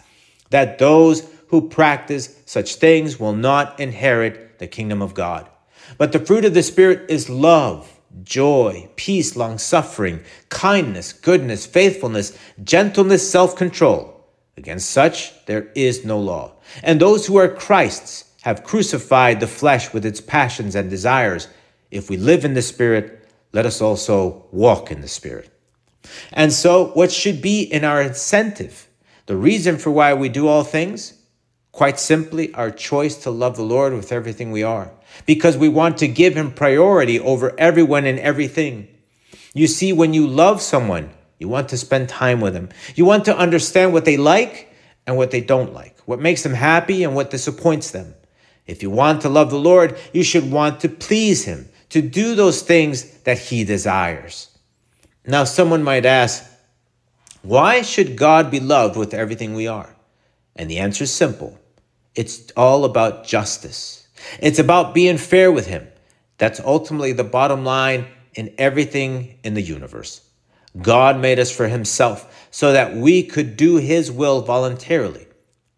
that 0.50 0.79
those 0.79 1.21
who 1.47 1.69
practice 1.69 2.41
such 2.45 2.75
things 2.75 3.19
will 3.19 3.33
not 3.33 3.79
inherit 3.79 4.59
the 4.59 4.67
kingdom 4.67 5.01
of 5.01 5.13
God. 5.13 5.49
But 5.97 6.11
the 6.11 6.19
fruit 6.19 6.45
of 6.45 6.53
the 6.53 6.63
Spirit 6.63 7.09
is 7.09 7.29
love 7.29 7.93
joy, 8.23 8.89
peace, 8.95 9.35
long 9.35 9.57
suffering, 9.57 10.21
kindness, 10.49 11.13
goodness, 11.13 11.65
faithfulness, 11.65 12.37
gentleness, 12.63 13.29
self 13.29 13.55
control. 13.55 14.13
Against 14.55 14.89
such 14.89 15.45
there 15.45 15.71
is 15.75 16.03
no 16.03 16.19
law. 16.19 16.53
And 16.83 16.99
those 16.99 17.27
who 17.27 17.37
are 17.37 17.47
Christ's 17.47 18.25
have 18.41 18.63
crucified 18.63 19.39
the 19.39 19.47
flesh 19.47 19.93
with 19.93 20.05
its 20.05 20.21
passions 20.21 20.75
and 20.75 20.89
desires. 20.89 21.47
If 21.91 22.09
we 22.09 22.17
live 22.17 22.43
in 22.43 22.53
the 22.53 22.61
Spirit, 22.61 23.29
let 23.53 23.65
us 23.65 23.81
also 23.81 24.45
walk 24.51 24.91
in 24.91 25.01
the 25.01 25.07
Spirit. 25.07 25.49
And 26.31 26.53
so, 26.53 26.87
what 26.89 27.11
should 27.11 27.41
be 27.41 27.61
in 27.61 27.83
our 27.83 28.01
incentive, 28.01 28.87
the 29.25 29.35
reason 29.35 29.77
for 29.77 29.91
why 29.91 30.13
we 30.13 30.29
do 30.29 30.47
all 30.47 30.63
things? 30.63 31.16
Quite 31.77 32.00
simply, 32.00 32.51
our 32.55 32.72
choice 32.72 33.17
to 33.17 33.29
love 33.29 33.55
the 33.55 33.62
Lord 33.62 33.93
with 33.93 34.12
everything 34.12 34.51
we 34.51 34.63
are, 34.63 34.89
because 35.27 35.55
we 35.55 35.69
want 35.69 36.00
to 36.00 36.07
give 36.07 36.36
Him 36.36 36.51
priority 36.51 37.19
over 37.19 37.53
everyone 37.60 38.05
and 38.05 38.17
everything. 38.17 38.88
You 39.53 39.67
see, 39.67 39.93
when 39.93 40.12
you 40.12 40.25
love 40.25 40.60
someone, 40.60 41.12
you 41.38 41.48
want 41.48 41.69
to 41.69 41.77
spend 41.77 42.10
time 42.10 42.41
with 42.41 42.53
them. 42.53 42.69
You 42.96 43.05
want 43.05 43.25
to 43.25 43.38
understand 43.38 43.93
what 43.93 44.05
they 44.05 44.17
like 44.17 44.74
and 45.05 45.17
what 45.17 45.29
they 45.29 45.39
don't 45.39 45.72
like, 45.72 45.96
what 46.07 46.19
makes 46.19 46.41
them 46.41 46.55
happy 46.55 47.03
and 47.03 47.13
what 47.13 47.29
disappoints 47.29 47.91
them. 47.91 48.15
If 48.65 48.81
you 48.81 48.89
want 48.89 49.22
to 49.22 49.29
love 49.29 49.51
the 49.51 49.60
Lord, 49.60 50.00
you 50.13 50.24
should 50.24 50.50
want 50.50 50.79
to 50.79 50.89
please 50.89 51.46
Him, 51.46 51.69
to 51.89 52.01
do 52.01 52.34
those 52.34 52.63
things 52.63 53.19
that 53.19 53.38
He 53.38 53.63
desires. 53.63 54.50
Now, 55.27 55.43
someone 55.43 55.84
might 55.84 56.07
ask, 56.07 56.43
why 57.43 57.84
should 57.84 58.17
God 58.17 58.50
be 58.50 58.60
loved 58.60 58.98
with 58.98 59.13
everything 59.13 59.53
we 59.53 59.67
are? 59.67 59.96
And 60.55 60.72
the 60.72 60.79
answer 60.79 61.03
is 61.03 61.13
simple 61.13 61.60
it's 62.17 62.51
all 62.57 62.83
about 62.83 63.25
justice. 63.25 64.07
It's 64.39 64.57
about 64.57 64.95
being 64.95 65.19
fair 65.19 65.51
with 65.51 65.67
Him. 65.67 65.88
That's 66.39 66.59
ultimately 66.59 67.13
the 67.13 67.24
bottom 67.24 67.63
line 67.63 68.07
in 68.33 68.53
everything 68.57 69.38
in 69.43 69.53
the 69.53 69.62
universe. 69.62 70.21
God 70.81 71.19
made 71.19 71.38
us 71.38 71.51
for 71.51 71.67
Himself 71.67 72.47
so 72.50 72.74
that 72.74 72.95
we 72.95 73.21
could 73.21 73.55
do 73.55 73.77
His 73.77 74.12
will 74.12 74.41
voluntarily. 74.41 75.27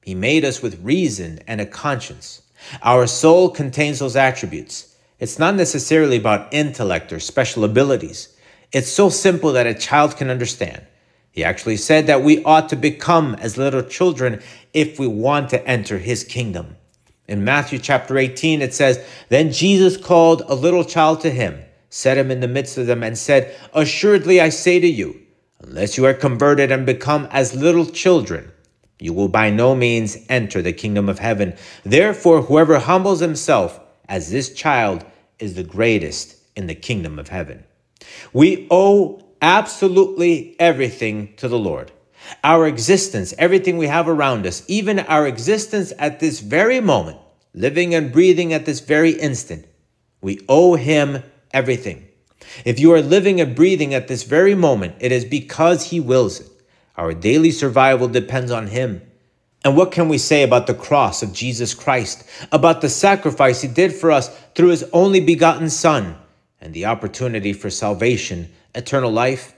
He 0.02 0.15
made 0.15 0.45
us 0.45 0.62
with 0.62 0.82
reason 0.82 1.39
and 1.45 1.60
a 1.60 1.65
conscience. 1.65 2.41
Our 2.84 3.06
soul 3.06 3.49
contains 3.49 3.99
those 3.99 4.15
attributes. 4.15 4.95
It's 5.19 5.39
not 5.39 5.56
necessarily 5.56 6.15
about 6.15 6.54
intellect 6.54 7.12
or 7.12 7.19
special 7.19 7.65
abilities. 7.65 8.34
It's 8.71 8.89
so 8.89 9.10
simple 9.10 9.52
that 9.54 9.67
a 9.67 9.73
child 9.73 10.15
can 10.15 10.30
understand. 10.30 10.86
He 11.39 11.45
actually 11.45 11.78
said 11.78 12.08
that 12.08 12.21
we 12.21 12.43
ought 12.43 12.67
to 12.67 12.75
become 12.75 13.34
as 13.36 13.58
little 13.58 13.82
children 13.82 14.41
if 14.73 14.99
we 14.99 15.08
want 15.08 15.49
to 15.52 15.65
enter 15.65 15.97
his 15.97 16.25
kingdom. 16.25 16.75
In 17.30 17.45
Matthew 17.45 17.80
chapter 17.80 18.17
18, 18.17 18.62
it 18.62 18.73
says, 18.73 19.02
Then 19.30 19.54
Jesus 19.54 19.95
called 19.95 20.41
a 20.49 20.54
little 20.54 20.84
child 20.84 21.21
to 21.21 21.30
him, 21.30 21.58
set 21.89 22.17
him 22.17 22.30
in 22.30 22.41
the 22.41 22.49
midst 22.49 22.78
of 22.78 22.88
them, 22.88 23.04
and 23.04 23.17
said, 23.17 23.56
Assuredly 23.73 24.41
I 24.41 24.49
say 24.49 24.82
to 24.82 24.88
you, 24.88 25.17
unless 25.62 25.95
you 25.95 26.06
are 26.06 26.13
converted 26.13 26.73
and 26.73 26.86
become 26.86 27.25
as 27.32 27.56
little 27.56 27.86
children, 27.86 28.52
you 28.99 29.13
will 29.13 29.30
by 29.30 29.49
no 29.49 29.75
means 29.75 30.17
enter 30.28 30.62
the 30.62 30.73
kingdom 30.73 31.08
of 31.08 31.19
heaven. 31.19 31.56
Therefore, 31.86 32.41
whoever 32.41 32.80
humbles 32.80 33.21
himself 33.21 33.80
as 34.10 34.30
this 34.30 34.54
child 34.54 35.06
is 35.39 35.54
the 35.54 35.63
greatest 35.63 36.36
in 36.58 36.67
the 36.67 36.75
kingdom 36.75 37.17
of 37.17 37.30
heaven. 37.30 37.63
We 38.34 38.67
owe 38.69 39.23
absolutely 39.41 40.56
everything 40.60 41.34
to 41.38 41.47
the 41.47 41.60
Lord. 41.60 41.91
Our 42.43 42.67
existence, 42.67 43.34
everything 43.38 43.78
we 43.78 43.88
have 43.88 44.08
around 44.08 44.45
us, 44.45 44.63
even 44.67 44.99
our 44.99 45.25
existence 45.25 45.93
at 45.97 46.19
this 46.19 46.39
very 46.39 46.80
moment, 46.80 47.17
living 47.54 47.95
and 47.95 48.12
breathing 48.12 48.54
at 48.54 48.65
this 48.65 48.80
very 48.82 49.12
instant, 49.12 49.65
we 50.21 50.45
owe 50.47 50.75
Him 50.75 51.23
everything. 51.52 52.08
If 52.65 52.80
you 52.80 52.93
are 52.93 53.02
living 53.02 53.41
and 53.41 53.56
breathing 53.56 53.93
at 53.93 54.08
this 54.08 54.23
very 54.23 54.56
moment, 54.56 54.95
it 54.99 55.12
is 55.12 55.25
because 55.25 55.86
He 55.86 55.99
wills 55.99 56.39
it. 56.39 56.49
Our 56.97 57.13
daily 57.13 57.52
survival 57.52 58.08
depends 58.08 58.52
on 58.52 58.67
Him. 58.67 59.02
And 59.63 59.75
what 59.75 59.91
can 59.91 60.08
we 60.08 60.17
say 60.17 60.43
about 60.43 60.67
the 60.67 60.73
cross 60.73 61.21
of 61.21 61.34
Jesus 61.34 61.73
Christ, 61.73 62.23
about 62.52 62.82
the 62.82 62.89
sacrifice 62.89 63.62
He 63.62 63.67
did 63.67 63.93
for 63.93 64.12
us 64.12 64.30
through 64.56 64.69
His 64.69 64.86
only 64.93 65.19
begotten 65.19 65.69
Son, 65.69 66.15
and 66.62 66.73
the 66.73 66.86
opportunity 66.86 67.54
for 67.54 67.69
salvation, 67.69 68.49
eternal 68.75 69.12
life? 69.12 69.53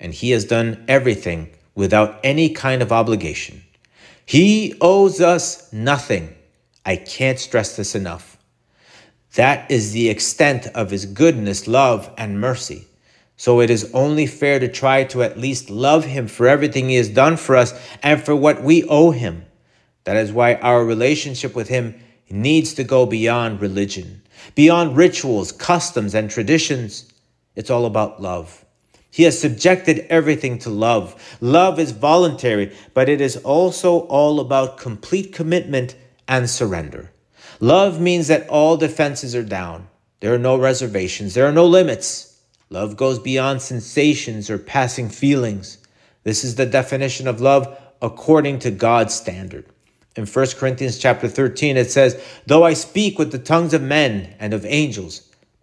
And 0.00 0.12
He 0.12 0.30
has 0.30 0.44
done 0.44 0.84
everything 0.88 1.50
without 1.74 2.20
any 2.22 2.50
kind 2.50 2.82
of 2.82 2.92
obligation. 2.92 3.62
He 4.26 4.76
owes 4.80 5.20
us 5.20 5.72
nothing. 5.72 6.34
I 6.86 6.96
can't 6.96 7.38
stress 7.38 7.76
this 7.76 7.94
enough. 7.94 8.38
That 9.34 9.70
is 9.70 9.92
the 9.92 10.08
extent 10.08 10.66
of 10.68 10.90
his 10.90 11.06
goodness, 11.06 11.66
love, 11.66 12.10
and 12.16 12.40
mercy. 12.40 12.86
So 13.36 13.60
it 13.60 13.68
is 13.68 13.90
only 13.92 14.26
fair 14.26 14.60
to 14.60 14.68
try 14.68 15.04
to 15.04 15.24
at 15.24 15.38
least 15.38 15.70
love 15.70 16.04
him 16.04 16.28
for 16.28 16.46
everything 16.46 16.88
he 16.88 16.96
has 16.96 17.08
done 17.08 17.36
for 17.36 17.56
us 17.56 17.74
and 18.02 18.22
for 18.22 18.36
what 18.36 18.62
we 18.62 18.84
owe 18.84 19.10
him. 19.10 19.44
That 20.04 20.16
is 20.16 20.32
why 20.32 20.54
our 20.56 20.84
relationship 20.84 21.54
with 21.56 21.68
him 21.68 22.00
needs 22.30 22.74
to 22.74 22.84
go 22.84 23.06
beyond 23.06 23.60
religion, 23.60 24.22
beyond 24.54 24.96
rituals, 24.96 25.50
customs, 25.50 26.14
and 26.14 26.30
traditions. 26.30 27.12
It's 27.56 27.70
all 27.70 27.86
about 27.86 28.20
love. 28.20 28.64
He 29.10 29.22
has 29.22 29.40
subjected 29.40 30.06
everything 30.10 30.58
to 30.60 30.70
love. 30.70 31.38
Love 31.40 31.78
is 31.78 31.92
voluntary, 31.92 32.74
but 32.94 33.08
it 33.08 33.20
is 33.20 33.36
also 33.36 34.00
all 34.00 34.40
about 34.40 34.76
complete 34.76 35.32
commitment 35.32 35.94
and 36.26 36.50
surrender. 36.50 37.12
Love 37.60 38.00
means 38.00 38.26
that 38.26 38.48
all 38.48 38.76
defenses 38.76 39.34
are 39.36 39.44
down. 39.44 39.86
There 40.18 40.34
are 40.34 40.38
no 40.38 40.56
reservations. 40.56 41.34
There 41.34 41.46
are 41.46 41.52
no 41.52 41.66
limits. 41.66 42.40
Love 42.70 42.96
goes 42.96 43.20
beyond 43.20 43.62
sensations 43.62 44.50
or 44.50 44.58
passing 44.58 45.08
feelings. 45.08 45.78
This 46.24 46.42
is 46.42 46.56
the 46.56 46.66
definition 46.66 47.28
of 47.28 47.40
love 47.40 47.78
according 48.02 48.58
to 48.60 48.70
God's 48.72 49.14
standard. 49.14 49.66
In 50.16 50.26
1 50.26 50.46
Corinthians 50.56 50.98
chapter 50.98 51.28
13 51.28 51.76
it 51.76 51.90
says, 51.90 52.20
"Though 52.46 52.64
I 52.64 52.74
speak 52.74 53.18
with 53.18 53.32
the 53.32 53.38
tongues 53.38 53.74
of 53.74 53.82
men 53.82 54.34
and 54.40 54.52
of 54.52 54.64
angels, 54.66 55.22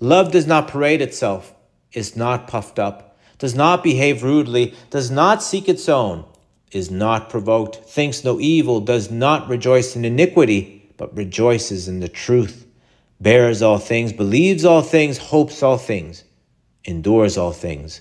Love 0.00 0.32
does 0.32 0.46
not 0.46 0.68
parade 0.68 1.00
itself, 1.00 1.54
is 1.92 2.16
not 2.16 2.46
puffed 2.48 2.78
up 2.78 3.06
does 3.38 3.54
not 3.54 3.82
behave 3.82 4.22
rudely, 4.22 4.74
does 4.90 5.10
not 5.10 5.42
seek 5.42 5.68
its 5.68 5.88
own, 5.88 6.24
is 6.72 6.90
not 6.90 7.30
provoked, 7.30 7.76
thinks 7.76 8.24
no 8.24 8.40
evil, 8.40 8.80
does 8.80 9.10
not 9.10 9.48
rejoice 9.48 9.94
in 9.94 10.04
iniquity, 10.04 10.90
but 10.96 11.14
rejoices 11.14 11.88
in 11.88 12.00
the 12.00 12.08
truth, 12.08 12.66
bears 13.20 13.62
all 13.62 13.78
things, 13.78 14.12
believes 14.12 14.64
all 14.64 14.82
things, 14.82 15.18
hopes 15.18 15.62
all 15.62 15.78
things, 15.78 16.24
endures 16.84 17.36
all 17.36 17.52
things. 17.52 18.00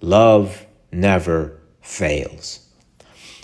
Love 0.00 0.66
never 0.92 1.58
fails. 1.80 2.60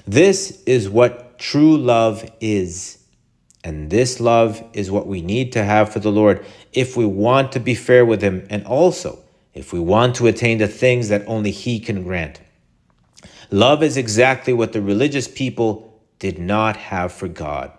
This 0.06 0.62
is 0.64 0.88
what 0.88 1.38
true 1.38 1.76
love 1.76 2.28
is. 2.40 2.98
And 3.64 3.90
this 3.90 4.20
love 4.20 4.62
is 4.72 4.90
what 4.90 5.06
we 5.06 5.22
need 5.22 5.52
to 5.52 5.64
have 5.64 5.92
for 5.92 6.00
the 6.00 6.10
Lord 6.10 6.44
if 6.72 6.96
we 6.96 7.06
want 7.06 7.52
to 7.52 7.60
be 7.60 7.74
fair 7.74 8.04
with 8.04 8.22
Him 8.22 8.46
and 8.50 8.66
also 8.66 9.18
if 9.54 9.72
we 9.72 9.78
want 9.78 10.16
to 10.16 10.26
attain 10.26 10.58
the 10.58 10.68
things 10.68 11.08
that 11.08 11.24
only 11.26 11.50
He 11.50 11.78
can 11.78 12.02
grant. 12.02 12.40
Love 13.50 13.82
is 13.82 13.96
exactly 13.96 14.52
what 14.52 14.72
the 14.72 14.80
religious 14.80 15.28
people 15.28 16.00
did 16.18 16.38
not 16.38 16.76
have 16.76 17.12
for 17.12 17.28
God. 17.28 17.70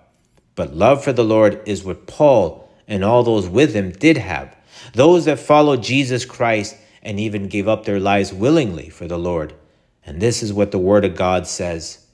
But 0.56 0.76
love 0.76 1.04
for 1.04 1.14
the 1.14 1.24
Lord 1.24 1.62
is 1.66 1.84
what 1.84 2.06
Paul 2.06 2.70
and 2.88 3.04
all 3.04 3.24
those 3.24 3.50
with 3.50 3.74
him 3.74 3.92
did 3.92 4.18
have. 4.18 4.56
Those 4.94 5.26
that 5.26 5.40
followed 5.40 5.82
Jesus 5.82 6.26
Christ 6.26 6.78
and 7.02 7.20
even 7.20 7.48
gave 7.48 7.68
up 7.68 7.86
their 7.86 8.00
lives 8.00 8.34
willingly 8.34 8.90
for 8.90 9.08
the 9.08 9.18
Lord. 9.18 9.54
And 10.06 10.22
this 10.22 10.44
is 10.44 10.54
what 10.54 10.72
the 10.72 10.80
Word 10.80 11.06
of 11.06 11.16
God 11.16 11.48
says 11.48 12.06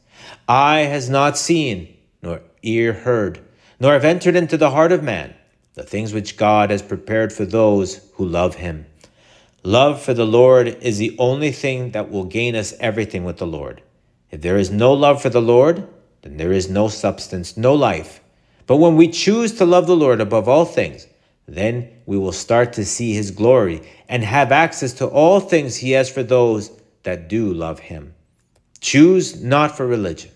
Eye 0.47 0.81
has 0.81 1.09
not 1.09 1.37
seen, 1.37 1.97
nor 2.21 2.41
ear 2.63 2.93
heard, 2.93 3.39
nor 3.79 3.93
have 3.93 4.05
entered 4.05 4.35
into 4.35 4.57
the 4.57 4.71
heart 4.71 4.91
of 4.91 5.03
man 5.03 5.33
the 5.75 5.83
things 5.83 6.13
which 6.13 6.35
God 6.35 6.71
has 6.71 6.81
prepared 6.81 7.31
for 7.31 7.45
those 7.45 8.01
who 8.15 8.25
love 8.25 8.55
him. 8.55 8.85
Love 9.63 10.01
for 10.01 10.13
the 10.13 10.25
Lord 10.25 10.67
is 10.81 10.97
the 10.97 11.15
only 11.17 11.51
thing 11.51 11.91
that 11.91 12.09
will 12.09 12.25
gain 12.25 12.55
us 12.55 12.73
everything 12.79 13.23
with 13.23 13.37
the 13.37 13.47
Lord. 13.47 13.81
If 14.31 14.41
there 14.41 14.57
is 14.57 14.69
no 14.69 14.93
love 14.93 15.21
for 15.21 15.29
the 15.29 15.41
Lord, 15.41 15.87
then 16.21 16.37
there 16.37 16.51
is 16.51 16.69
no 16.69 16.87
substance, 16.87 17.55
no 17.55 17.73
life. 17.73 18.21
But 18.67 18.77
when 18.77 18.95
we 18.95 19.07
choose 19.07 19.53
to 19.53 19.65
love 19.65 19.87
the 19.87 19.95
Lord 19.95 20.21
above 20.21 20.47
all 20.47 20.65
things, 20.65 21.07
then 21.47 21.89
we 22.05 22.17
will 22.17 22.31
start 22.31 22.73
to 22.73 22.85
see 22.85 23.13
his 23.13 23.31
glory 23.31 23.81
and 24.07 24.23
have 24.23 24.51
access 24.51 24.93
to 24.93 25.07
all 25.07 25.39
things 25.39 25.77
he 25.77 25.91
has 25.91 26.09
for 26.09 26.23
those 26.23 26.71
that 27.03 27.27
do 27.27 27.53
love 27.53 27.79
him. 27.79 28.13
Choose 28.81 29.41
not 29.41 29.75
for 29.75 29.87
religion. 29.87 30.31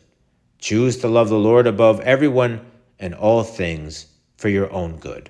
Choose 0.57 0.97
to 0.97 1.07
love 1.07 1.29
the 1.29 1.37
Lord 1.37 1.67
above 1.67 1.99
everyone 2.01 2.65
and 3.03 3.13
all 3.13 3.43
things 3.43 4.05
for 4.37 4.47
your 4.47 4.71
own 4.71 4.95
good. 4.95 5.29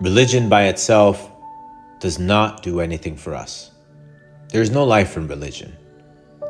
Religion 0.00 0.48
by 0.48 0.64
itself 0.64 1.30
does 2.00 2.18
not 2.18 2.62
do 2.62 2.80
anything 2.80 3.14
for 3.14 3.34
us. 3.34 3.70
There 4.48 4.62
is 4.62 4.70
no 4.70 4.84
life 4.84 5.18
in 5.18 5.28
religion. 5.28 5.76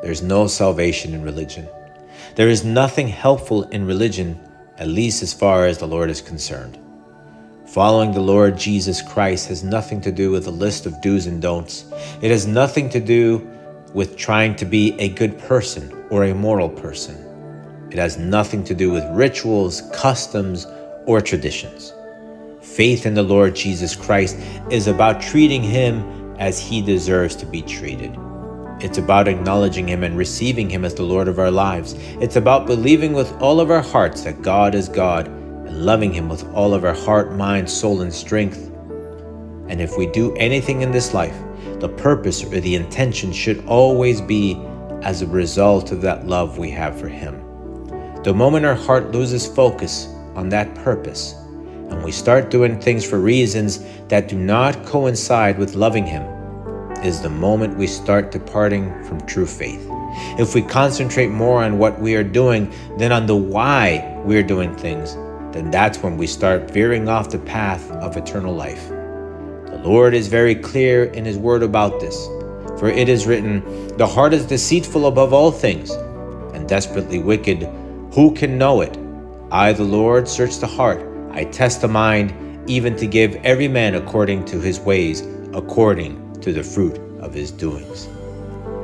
There 0.03 0.13
is 0.13 0.23
no 0.23 0.47
salvation 0.47 1.15
in 1.15 1.25
religion. 1.25 1.69
There 2.37 2.49
is 2.49 2.65
nothing 2.65 3.09
helpful 3.09 3.65
in 3.71 3.85
religion, 3.85 4.39
at 4.77 4.87
least 4.87 5.21
as 5.21 5.35
far 5.35 5.67
as 5.67 5.79
the 5.79 5.89
Lord 5.89 6.09
is 6.09 6.21
concerned. 6.21 6.79
Following 7.67 8.13
the 8.13 8.21
Lord 8.21 8.57
Jesus 8.57 9.03
Christ 9.03 9.49
has 9.49 9.65
nothing 9.65 10.01
to 10.03 10.13
do 10.13 10.31
with 10.31 10.47
a 10.47 10.53
list 10.53 10.87
of 10.87 11.01
do's 11.01 11.27
and 11.27 11.43
don'ts. 11.43 11.87
It 12.23 12.31
has 12.31 12.47
nothing 12.47 12.89
to 12.91 13.01
do 13.01 13.45
with 13.95 14.17
trying 14.17 14.55
to 14.57 14.65
be 14.65 14.95
a 15.01 15.09
good 15.09 15.37
person 15.41 15.93
or 16.09 16.23
a 16.23 16.35
moral 16.35 16.69
person. 16.69 17.28
It 17.91 17.97
has 17.97 18.19
nothing 18.19 18.65
to 18.65 18.75
do 18.75 18.91
with 18.93 19.05
rituals, 19.13 19.83
customs, 19.95 20.67
or 21.07 21.23
traditions. 21.23 21.95
Faith 22.61 23.07
in 23.07 23.15
the 23.15 23.23
Lord 23.23 23.57
Jesus 23.57 23.97
Christ 23.97 24.37
is 24.71 24.89
about 24.89 25.23
treating 25.23 25.63
Him 25.63 26.37
as 26.39 26.59
He 26.61 26.83
deserves 26.83 27.35
to 27.37 27.47
be 27.47 27.63
treated. 27.63 28.15
It's 28.81 28.99
about 28.99 29.27
acknowledging 29.27 29.89
Him 29.89 30.05
and 30.05 30.19
receiving 30.19 30.69
Him 30.69 30.85
as 30.85 30.95
the 30.95 31.03
Lord 31.03 31.29
of 31.29 31.39
our 31.39 31.51
lives. 31.51 31.95
It's 32.21 32.37
about 32.37 32.67
believing 32.67 33.15
with 33.15 33.33
all 33.41 33.59
of 33.59 33.71
our 33.71 33.83
hearts 33.83 34.23
that 34.25 34.43
God 34.43 34.75
is 34.75 34.89
God 34.89 35.27
and 35.27 35.85
loving 35.85 36.13
Him 36.13 36.29
with 36.29 36.45
all 36.53 36.75
of 36.75 36.85
our 36.85 36.95
heart, 36.95 37.33
mind, 37.33 37.71
soul, 37.71 38.03
and 38.03 38.13
strength. 38.13 38.71
And 39.69 39.81
if 39.81 39.97
we 39.97 40.07
do 40.07 40.35
anything 40.37 40.83
in 40.83 40.93
this 40.93 41.15
life, 41.15 41.37
the 41.81 41.89
purpose 41.89 42.45
or 42.45 42.61
the 42.61 42.75
intention 42.75 43.33
should 43.33 43.65
always 43.67 44.21
be 44.21 44.63
as 45.03 45.23
a 45.23 45.27
result 45.27 45.91
of 45.91 46.03
that 46.03 46.27
love 46.27 46.59
we 46.59 46.71
have 46.71 47.01
for 47.01 47.09
Him. 47.09 47.48
The 48.25 48.35
moment 48.35 48.67
our 48.67 48.75
heart 48.75 49.13
loses 49.13 49.47
focus 49.47 50.09
on 50.35 50.49
that 50.49 50.75
purpose, 50.75 51.35
and 51.89 52.03
we 52.03 52.11
start 52.11 52.51
doing 52.51 52.81
things 52.81 53.05
for 53.05 53.21
reasons 53.21 53.85
that 54.09 54.27
do 54.27 54.37
not 54.37 54.85
coincide 54.85 55.57
with 55.57 55.77
loving 55.77 56.05
Him, 56.05 56.25
is 57.05 57.23
the 57.23 57.31
moment 57.31 57.79
we 57.79 57.87
start 57.87 58.33
departing 58.33 58.93
from 59.05 59.25
true 59.27 59.47
faith. 59.47 59.87
If 60.37 60.53
we 60.53 60.63
concentrate 60.63 61.29
more 61.29 61.63
on 61.63 61.79
what 61.79 62.01
we 62.01 62.17
are 62.17 62.25
doing 62.25 62.75
than 62.99 63.13
on 63.13 63.27
the 63.27 63.37
why 63.37 64.21
we 64.25 64.37
are 64.37 64.43
doing 64.43 64.75
things, 64.75 65.15
then 65.55 65.71
that's 65.71 66.03
when 66.03 66.17
we 66.17 66.27
start 66.27 66.73
veering 66.73 67.09
off 67.09 67.31
the 67.31 67.39
path 67.39 67.89
of 67.93 68.17
eternal 68.17 68.53
life. 68.53 68.89
The 68.89 69.81
Lord 69.85 70.13
is 70.13 70.27
very 70.27 70.57
clear 70.57 71.05
in 71.05 71.25
His 71.25 71.39
word 71.39 71.63
about 71.63 72.01
this. 72.01 72.27
For 72.81 72.89
it 72.89 73.09
is 73.09 73.29
written, 73.29 73.97
The 73.97 74.09
heart 74.09 74.35
is 74.35 74.45
deceitful 74.45 75.07
above 75.07 75.33
all 75.33 75.53
things, 75.53 75.93
and 76.53 76.69
desperately 76.69 77.21
wicked. 77.21 77.69
Who 78.19 78.35
can 78.35 78.59
know 78.59 78.81
it? 78.81 78.99
I, 79.53 79.73
the 79.73 79.85
Lord, 79.85 80.27
search 80.27 80.57
the 80.57 80.67
heart 80.67 81.01
I 81.31 81.45
test 81.45 81.83
the 81.83 81.87
mind, 81.87 82.35
even 82.69 82.97
to 82.97 83.07
give 83.07 83.37
every 83.45 83.69
man 83.69 83.95
according 83.95 84.45
to 84.47 84.61
his 84.61 84.81
ways, 84.81 85.21
according 85.55 86.33
to 86.41 86.53
the 86.53 86.65
fruit 86.65 86.99
of 87.21 87.33
his 87.33 87.53
doings. 87.53 88.07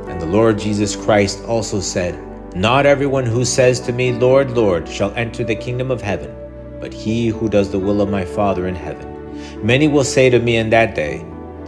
And 0.07 0.21
the 0.21 0.25
Lord 0.25 0.57
Jesus 0.57 0.95
Christ 0.95 1.43
also 1.43 1.81
said, 1.81 2.15
Not 2.55 2.85
everyone 2.85 3.25
who 3.25 3.43
says 3.43 3.81
to 3.81 3.91
me, 3.91 4.13
Lord, 4.13 4.51
Lord, 4.51 4.87
shall 4.87 5.13
enter 5.15 5.43
the 5.43 5.53
kingdom 5.53 5.91
of 5.91 6.01
heaven, 6.01 6.33
but 6.79 6.93
he 6.93 7.27
who 7.27 7.49
does 7.49 7.69
the 7.69 7.79
will 7.79 7.99
of 7.99 8.09
my 8.09 8.23
Father 8.23 8.69
in 8.69 8.75
heaven. 8.75 9.37
Many 9.61 9.89
will 9.89 10.05
say 10.05 10.29
to 10.29 10.39
me 10.39 10.55
in 10.55 10.69
that 10.69 10.95
day, 10.95 11.25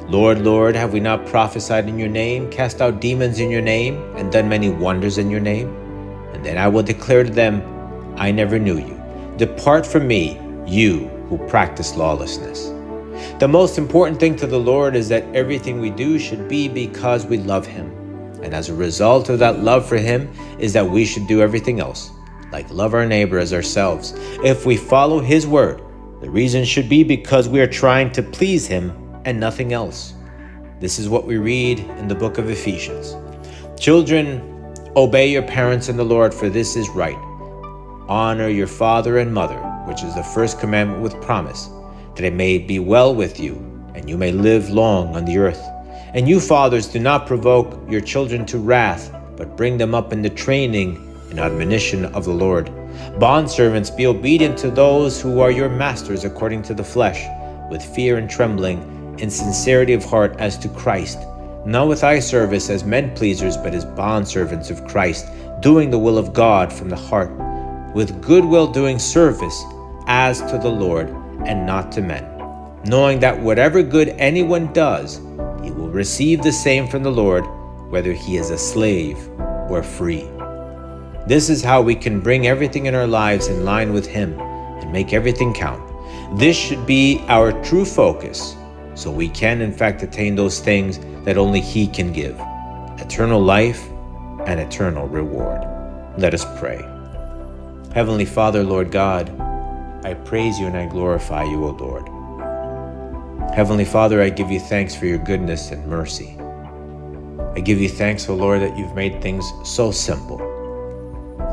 Lord, 0.07 0.39
Lord, 0.39 0.73
have 0.77 0.93
we 0.93 1.01
not 1.01 1.25
prophesied 1.25 1.89
in 1.89 1.99
your 1.99 2.07
name, 2.07 2.49
cast 2.49 2.81
out 2.81 3.01
demons 3.01 3.41
in 3.41 3.51
your 3.51 3.61
name, 3.61 3.97
and 4.15 4.31
done 4.31 4.47
many 4.47 4.69
wonders 4.69 5.17
in 5.17 5.29
your 5.29 5.41
name? 5.41 5.86
And 6.33 6.45
then 6.45 6.57
I 6.57 6.67
will 6.67 6.83
declare 6.83 7.23
to 7.23 7.29
them, 7.29 7.61
I 8.17 8.31
never 8.31 8.59
knew 8.59 8.77
you. 8.77 9.01
Depart 9.37 9.85
from 9.85 10.07
me, 10.07 10.39
you 10.65 11.07
who 11.29 11.37
practice 11.47 11.95
lawlessness. 11.95 12.73
The 13.39 13.47
most 13.47 13.77
important 13.77 14.19
thing 14.19 14.35
to 14.37 14.47
the 14.47 14.59
Lord 14.59 14.95
is 14.95 15.09
that 15.09 15.23
everything 15.35 15.79
we 15.79 15.89
do 15.89 16.19
should 16.19 16.47
be 16.47 16.67
because 16.67 17.25
we 17.25 17.37
love 17.37 17.65
Him. 17.65 17.91
And 18.43 18.53
as 18.53 18.69
a 18.69 18.73
result 18.73 19.29
of 19.29 19.39
that 19.39 19.59
love 19.59 19.87
for 19.87 19.97
Him, 19.97 20.31
is 20.59 20.73
that 20.73 20.89
we 20.89 21.05
should 21.05 21.27
do 21.27 21.41
everything 21.41 21.79
else, 21.79 22.11
like 22.51 22.69
love 22.69 22.93
our 22.93 23.05
neighbor 23.05 23.39
as 23.39 23.53
ourselves. 23.53 24.13
If 24.43 24.65
we 24.65 24.77
follow 24.77 25.19
His 25.19 25.47
word, 25.47 25.81
the 26.21 26.29
reason 26.29 26.65
should 26.65 26.89
be 26.89 27.03
because 27.03 27.47
we 27.47 27.61
are 27.61 27.67
trying 27.67 28.11
to 28.13 28.23
please 28.23 28.67
Him 28.67 28.91
and 29.25 29.39
nothing 29.39 29.73
else. 29.73 30.13
This 30.79 30.99
is 30.99 31.09
what 31.09 31.25
we 31.25 31.37
read 31.37 31.79
in 31.79 32.07
the 32.07 32.15
book 32.15 32.37
of 32.37 32.49
Ephesians. 32.49 33.15
Children, 33.79 34.56
obey 34.97 35.31
your 35.31 35.43
parents 35.43 35.87
in 35.87 35.95
the 35.95 36.03
Lord, 36.03 36.33
for 36.33 36.49
this 36.49 36.75
is 36.75 36.89
right. 36.89 37.17
Honor 38.09 38.49
your 38.49 38.67
father 38.67 39.19
and 39.19 39.33
mother 39.33 39.61
which 39.87 40.03
is 40.03 40.15
the 40.15 40.23
first 40.23 40.59
commandment 40.59 41.01
with 41.01 41.19
promise, 41.21 41.69
that 42.15 42.25
it 42.25 42.33
may 42.33 42.57
be 42.57 42.77
well 42.77 43.15
with 43.15 43.39
you, 43.39 43.53
and 43.95 44.09
you 44.09 44.17
may 44.17 44.33
live 44.33 44.69
long 44.69 45.15
on 45.15 45.23
the 45.23 45.37
earth. 45.37 45.65
And 46.13 46.27
you, 46.27 46.41
fathers, 46.41 46.87
do 46.87 46.99
not 46.99 47.25
provoke 47.25 47.79
your 47.89 48.01
children 48.01 48.45
to 48.47 48.57
wrath, 48.57 49.15
but 49.37 49.55
bring 49.55 49.77
them 49.77 49.95
up 49.95 50.11
in 50.11 50.21
the 50.21 50.29
training 50.29 50.97
and 51.29 51.39
admonition 51.39 52.03
of 52.07 52.25
the 52.25 52.33
Lord. 52.33 52.67
Bondservants, 53.17 53.95
be 53.95 54.07
obedient 54.07 54.57
to 54.57 54.69
those 54.69 55.21
who 55.21 55.39
are 55.39 55.51
your 55.51 55.69
masters 55.69 56.25
according 56.25 56.63
to 56.63 56.73
the 56.73 56.83
flesh, 56.83 57.25
with 57.71 57.81
fear 57.81 58.17
and 58.17 58.29
trembling, 58.29 59.15
in 59.19 59.29
sincerity 59.29 59.93
of 59.93 60.03
heart 60.03 60.35
as 60.37 60.57
to 60.57 60.67
Christ, 60.67 61.19
not 61.67 61.89
with 61.89 62.03
eye 62.03 62.19
service 62.19 62.69
as 62.69 62.83
men 62.85 63.13
pleasers, 63.13 63.57
but 63.57 63.75
as 63.75 63.83
bondservants 63.83 64.71
of 64.71 64.87
Christ, 64.87 65.27
doing 65.59 65.91
the 65.91 65.99
will 65.99 66.17
of 66.17 66.33
God 66.33 66.71
from 66.71 66.87
the 66.87 66.95
heart, 66.95 67.29
with 67.93 68.21
goodwill 68.21 68.71
doing 68.71 68.97
service 68.97 69.63
as 70.07 70.39
to 70.49 70.57
the 70.57 70.69
Lord 70.69 71.09
and 71.45 71.65
not 71.65 71.91
to 71.91 72.01
men, 72.01 72.23
knowing 72.85 73.19
that 73.19 73.37
whatever 73.37 73.83
good 73.83 74.09
anyone 74.17 74.71
does, 74.71 75.17
he 75.61 75.71
will 75.71 75.89
receive 75.89 76.41
the 76.41 76.53
same 76.53 76.87
from 76.87 77.03
the 77.03 77.11
Lord, 77.11 77.45
whether 77.89 78.13
he 78.13 78.37
is 78.37 78.49
a 78.49 78.57
slave 78.57 79.17
or 79.69 79.83
free. 79.83 80.29
This 81.27 81.49
is 81.49 81.61
how 81.61 81.81
we 81.81 81.95
can 81.95 82.21
bring 82.21 82.47
everything 82.47 82.85
in 82.85 82.95
our 82.95 83.05
lives 83.05 83.47
in 83.47 83.65
line 83.65 83.91
with 83.91 84.07
Him 84.07 84.39
and 84.39 84.93
make 84.93 85.11
everything 85.11 85.53
count. 85.53 85.83
This 86.39 86.55
should 86.55 86.85
be 86.85 87.21
our 87.27 87.51
true 87.65 87.83
focus, 87.83 88.55
so 88.97 89.11
we 89.11 89.29
can, 89.29 89.61
in 89.61 89.71
fact, 89.71 90.01
attain 90.01 90.35
those 90.35 90.59
things 90.59 90.99
that 91.23 91.37
only 91.37 91.61
He 91.61 91.85
can 91.85 92.11
give 92.11 92.35
eternal 92.97 93.39
life 93.39 93.87
and 94.47 94.59
eternal 94.59 95.07
reward. 95.07 95.61
Let 96.17 96.33
us 96.33 96.45
pray. 96.59 96.81
Heavenly 97.93 98.25
Father, 98.25 98.63
Lord 98.63 98.91
God, 98.91 99.29
I 100.03 100.15
praise 100.15 100.59
you 100.59 100.65
and 100.65 100.75
I 100.75 100.87
glorify 100.87 101.43
you, 101.43 101.63
O 101.63 101.69
Lord. 101.69 102.07
Heavenly 103.53 103.85
Father, 103.85 104.21
I 104.21 104.29
give 104.29 104.49
you 104.49 104.59
thanks 104.59 104.95
for 104.95 105.05
your 105.05 105.19
goodness 105.19 105.71
and 105.71 105.85
mercy. 105.87 106.35
I 107.55 107.59
give 107.59 107.79
you 107.79 107.89
thanks, 107.89 108.27
O 108.29 108.35
Lord, 108.35 108.61
that 108.61 108.77
you've 108.77 108.95
made 108.95 109.21
things 109.21 109.51
so 109.63 109.91
simple. 109.91 110.39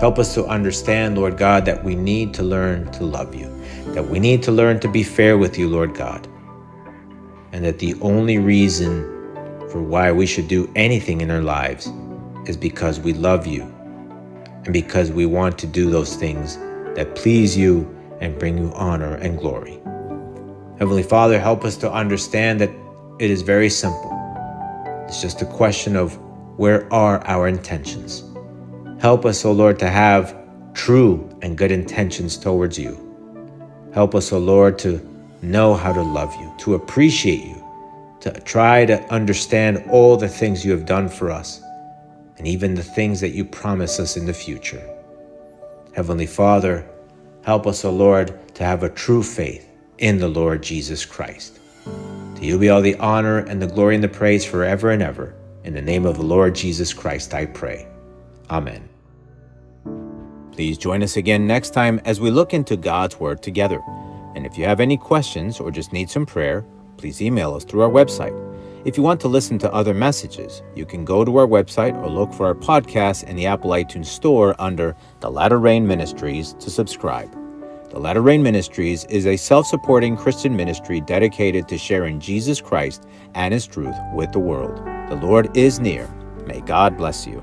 Help 0.00 0.18
us 0.18 0.35
to 0.35 0.46
understand, 0.46 1.18
Lord 1.18 1.37
God, 1.37 1.66
that 1.66 1.85
we 1.85 1.94
need 1.94 2.33
to 2.35 2.42
learn 2.42 2.90
to 2.92 3.04
love 3.04 3.35
you, 3.35 3.48
that 3.88 4.07
we 4.07 4.18
need 4.18 4.42
to 4.44 4.52
learn 4.52 4.80
to 4.80 4.88
be 4.88 5.02
fair 5.02 5.37
with 5.37 5.59
you, 5.59 5.68
Lord 5.68 5.94
God, 5.94 6.26
and 7.54 7.64
that 7.64 7.78
the 7.78 7.94
only 8.00 8.36
reason 8.36 9.04
for 9.70 9.80
why 9.80 10.10
we 10.10 10.26
should 10.26 10.48
do 10.48 10.68
anything 10.74 11.20
in 11.20 11.30
our 11.30 11.40
lives 11.40 11.88
is 12.46 12.56
because 12.56 12.98
we 12.98 13.12
love 13.12 13.46
you 13.46 13.62
and 14.64 14.72
because 14.72 15.12
we 15.12 15.24
want 15.24 15.56
to 15.56 15.66
do 15.68 15.88
those 15.88 16.16
things 16.16 16.56
that 16.96 17.14
please 17.14 17.56
you 17.56 17.88
and 18.20 18.36
bring 18.40 18.58
you 18.58 18.72
honor 18.74 19.14
and 19.14 19.38
glory. 19.38 19.78
Heavenly 20.80 21.04
Father, 21.04 21.38
help 21.38 21.64
us 21.64 21.76
to 21.76 21.92
understand 21.92 22.60
that 22.60 22.70
it 23.20 23.30
is 23.30 23.42
very 23.42 23.70
simple. 23.70 24.10
It's 25.06 25.22
just 25.22 25.40
a 25.40 25.46
question 25.46 25.94
of 25.94 26.18
where 26.58 26.92
are 26.92 27.24
our 27.24 27.46
intentions. 27.46 28.24
Help 29.00 29.24
us, 29.24 29.44
O 29.44 29.52
Lord, 29.52 29.78
to 29.78 29.88
have 29.88 30.36
true 30.72 31.30
and 31.40 31.56
good 31.56 31.70
intentions 31.70 32.36
towards 32.36 32.76
you. 32.76 32.98
Help 33.92 34.16
us, 34.16 34.32
O 34.32 34.38
Lord, 34.38 34.76
to 34.80 35.13
know 35.44 35.74
how 35.74 35.92
to 35.92 36.02
love 36.02 36.35
you, 36.37 36.52
to 36.59 36.74
appreciate 36.74 37.44
you, 37.44 37.64
to 38.20 38.30
try 38.40 38.85
to 38.87 39.00
understand 39.12 39.85
all 39.90 40.16
the 40.16 40.28
things 40.28 40.64
you 40.64 40.72
have 40.72 40.87
done 40.87 41.09
for 41.09 41.30
us, 41.30 41.62
and 42.38 42.46
even 42.46 42.74
the 42.74 42.83
things 42.83 43.20
that 43.20 43.30
you 43.30 43.44
promise 43.44 44.00
us 44.00 44.16
in 44.16 44.26
the 44.26 44.35
future. 44.35 44.83
Heavenly 45.94 46.26
Father, 46.26 46.88
help 47.44 47.66
us, 47.66 47.85
O 47.85 47.90
Lord, 47.90 48.54
to 48.54 48.64
have 48.64 48.83
a 48.83 48.88
true 48.88 49.22
faith 49.22 49.68
in 49.98 50.18
the 50.18 50.28
Lord 50.28 50.62
Jesus 50.62 51.04
Christ. 51.04 51.61
To 51.85 52.44
you 52.44 52.59
be 52.59 52.68
all 52.68 52.83
the 52.83 52.96
honor 52.96 53.38
and 53.38 53.62
the 53.62 53.66
glory 53.66 53.94
and 53.94 54.02
the 54.02 54.09
praise 54.09 54.44
forever 54.44 54.90
and 54.90 55.02
ever. 55.02 55.35
In 55.62 55.74
the 55.74 55.83
name 55.83 56.04
of 56.04 56.16
the 56.16 56.24
Lord 56.24 56.54
Jesus 56.54 56.92
Christ, 56.92 57.33
I 57.33 57.46
pray. 57.46 57.87
Amen. 58.50 58.88
Please 60.52 60.78
join 60.78 61.02
us 61.02 61.16
again 61.16 61.46
next 61.46 61.70
time 61.70 62.00
as 62.04 62.20
we 62.20 62.30
look 62.30 62.54
into 62.54 62.76
God's 62.76 63.18
Word 63.18 63.42
together. 63.42 63.80
And 64.34 64.46
if 64.46 64.58
you 64.58 64.64
have 64.64 64.80
any 64.80 64.96
questions 64.96 65.60
or 65.60 65.70
just 65.70 65.92
need 65.92 66.10
some 66.10 66.26
prayer, 66.26 66.64
please 66.96 67.22
email 67.22 67.54
us 67.54 67.64
through 67.64 67.82
our 67.82 67.90
website. 67.90 68.34
If 68.84 68.96
you 68.98 69.02
want 69.02 69.20
to 69.22 69.28
listen 69.28 69.58
to 69.60 69.72
other 69.72 69.94
messages, 69.94 70.62
you 70.74 70.84
can 70.84 71.04
go 71.04 71.24
to 71.24 71.36
our 71.38 71.46
website 71.46 71.94
or 72.02 72.10
look 72.10 72.32
for 72.34 72.46
our 72.46 72.54
podcast 72.54 73.24
in 73.24 73.36
the 73.36 73.46
Apple 73.46 73.70
iTunes 73.70 74.06
Store 74.06 74.54
under 74.58 74.94
The 75.20 75.30
Latter 75.30 75.58
Rain 75.58 75.86
Ministries 75.86 76.52
to 76.60 76.68
subscribe. 76.68 77.32
The 77.90 78.00
Latter 78.00 78.22
Rain 78.22 78.42
Ministries 78.42 79.04
is 79.04 79.24
a 79.24 79.36
self 79.36 79.66
supporting 79.66 80.16
Christian 80.16 80.56
ministry 80.56 81.00
dedicated 81.00 81.68
to 81.68 81.78
sharing 81.78 82.18
Jesus 82.18 82.60
Christ 82.60 83.06
and 83.34 83.54
His 83.54 83.66
truth 83.66 83.96
with 84.12 84.32
the 84.32 84.40
world. 84.40 84.76
The 85.08 85.20
Lord 85.22 85.56
is 85.56 85.78
near. 85.78 86.08
May 86.46 86.60
God 86.60 86.96
bless 86.96 87.26
you. 87.26 87.42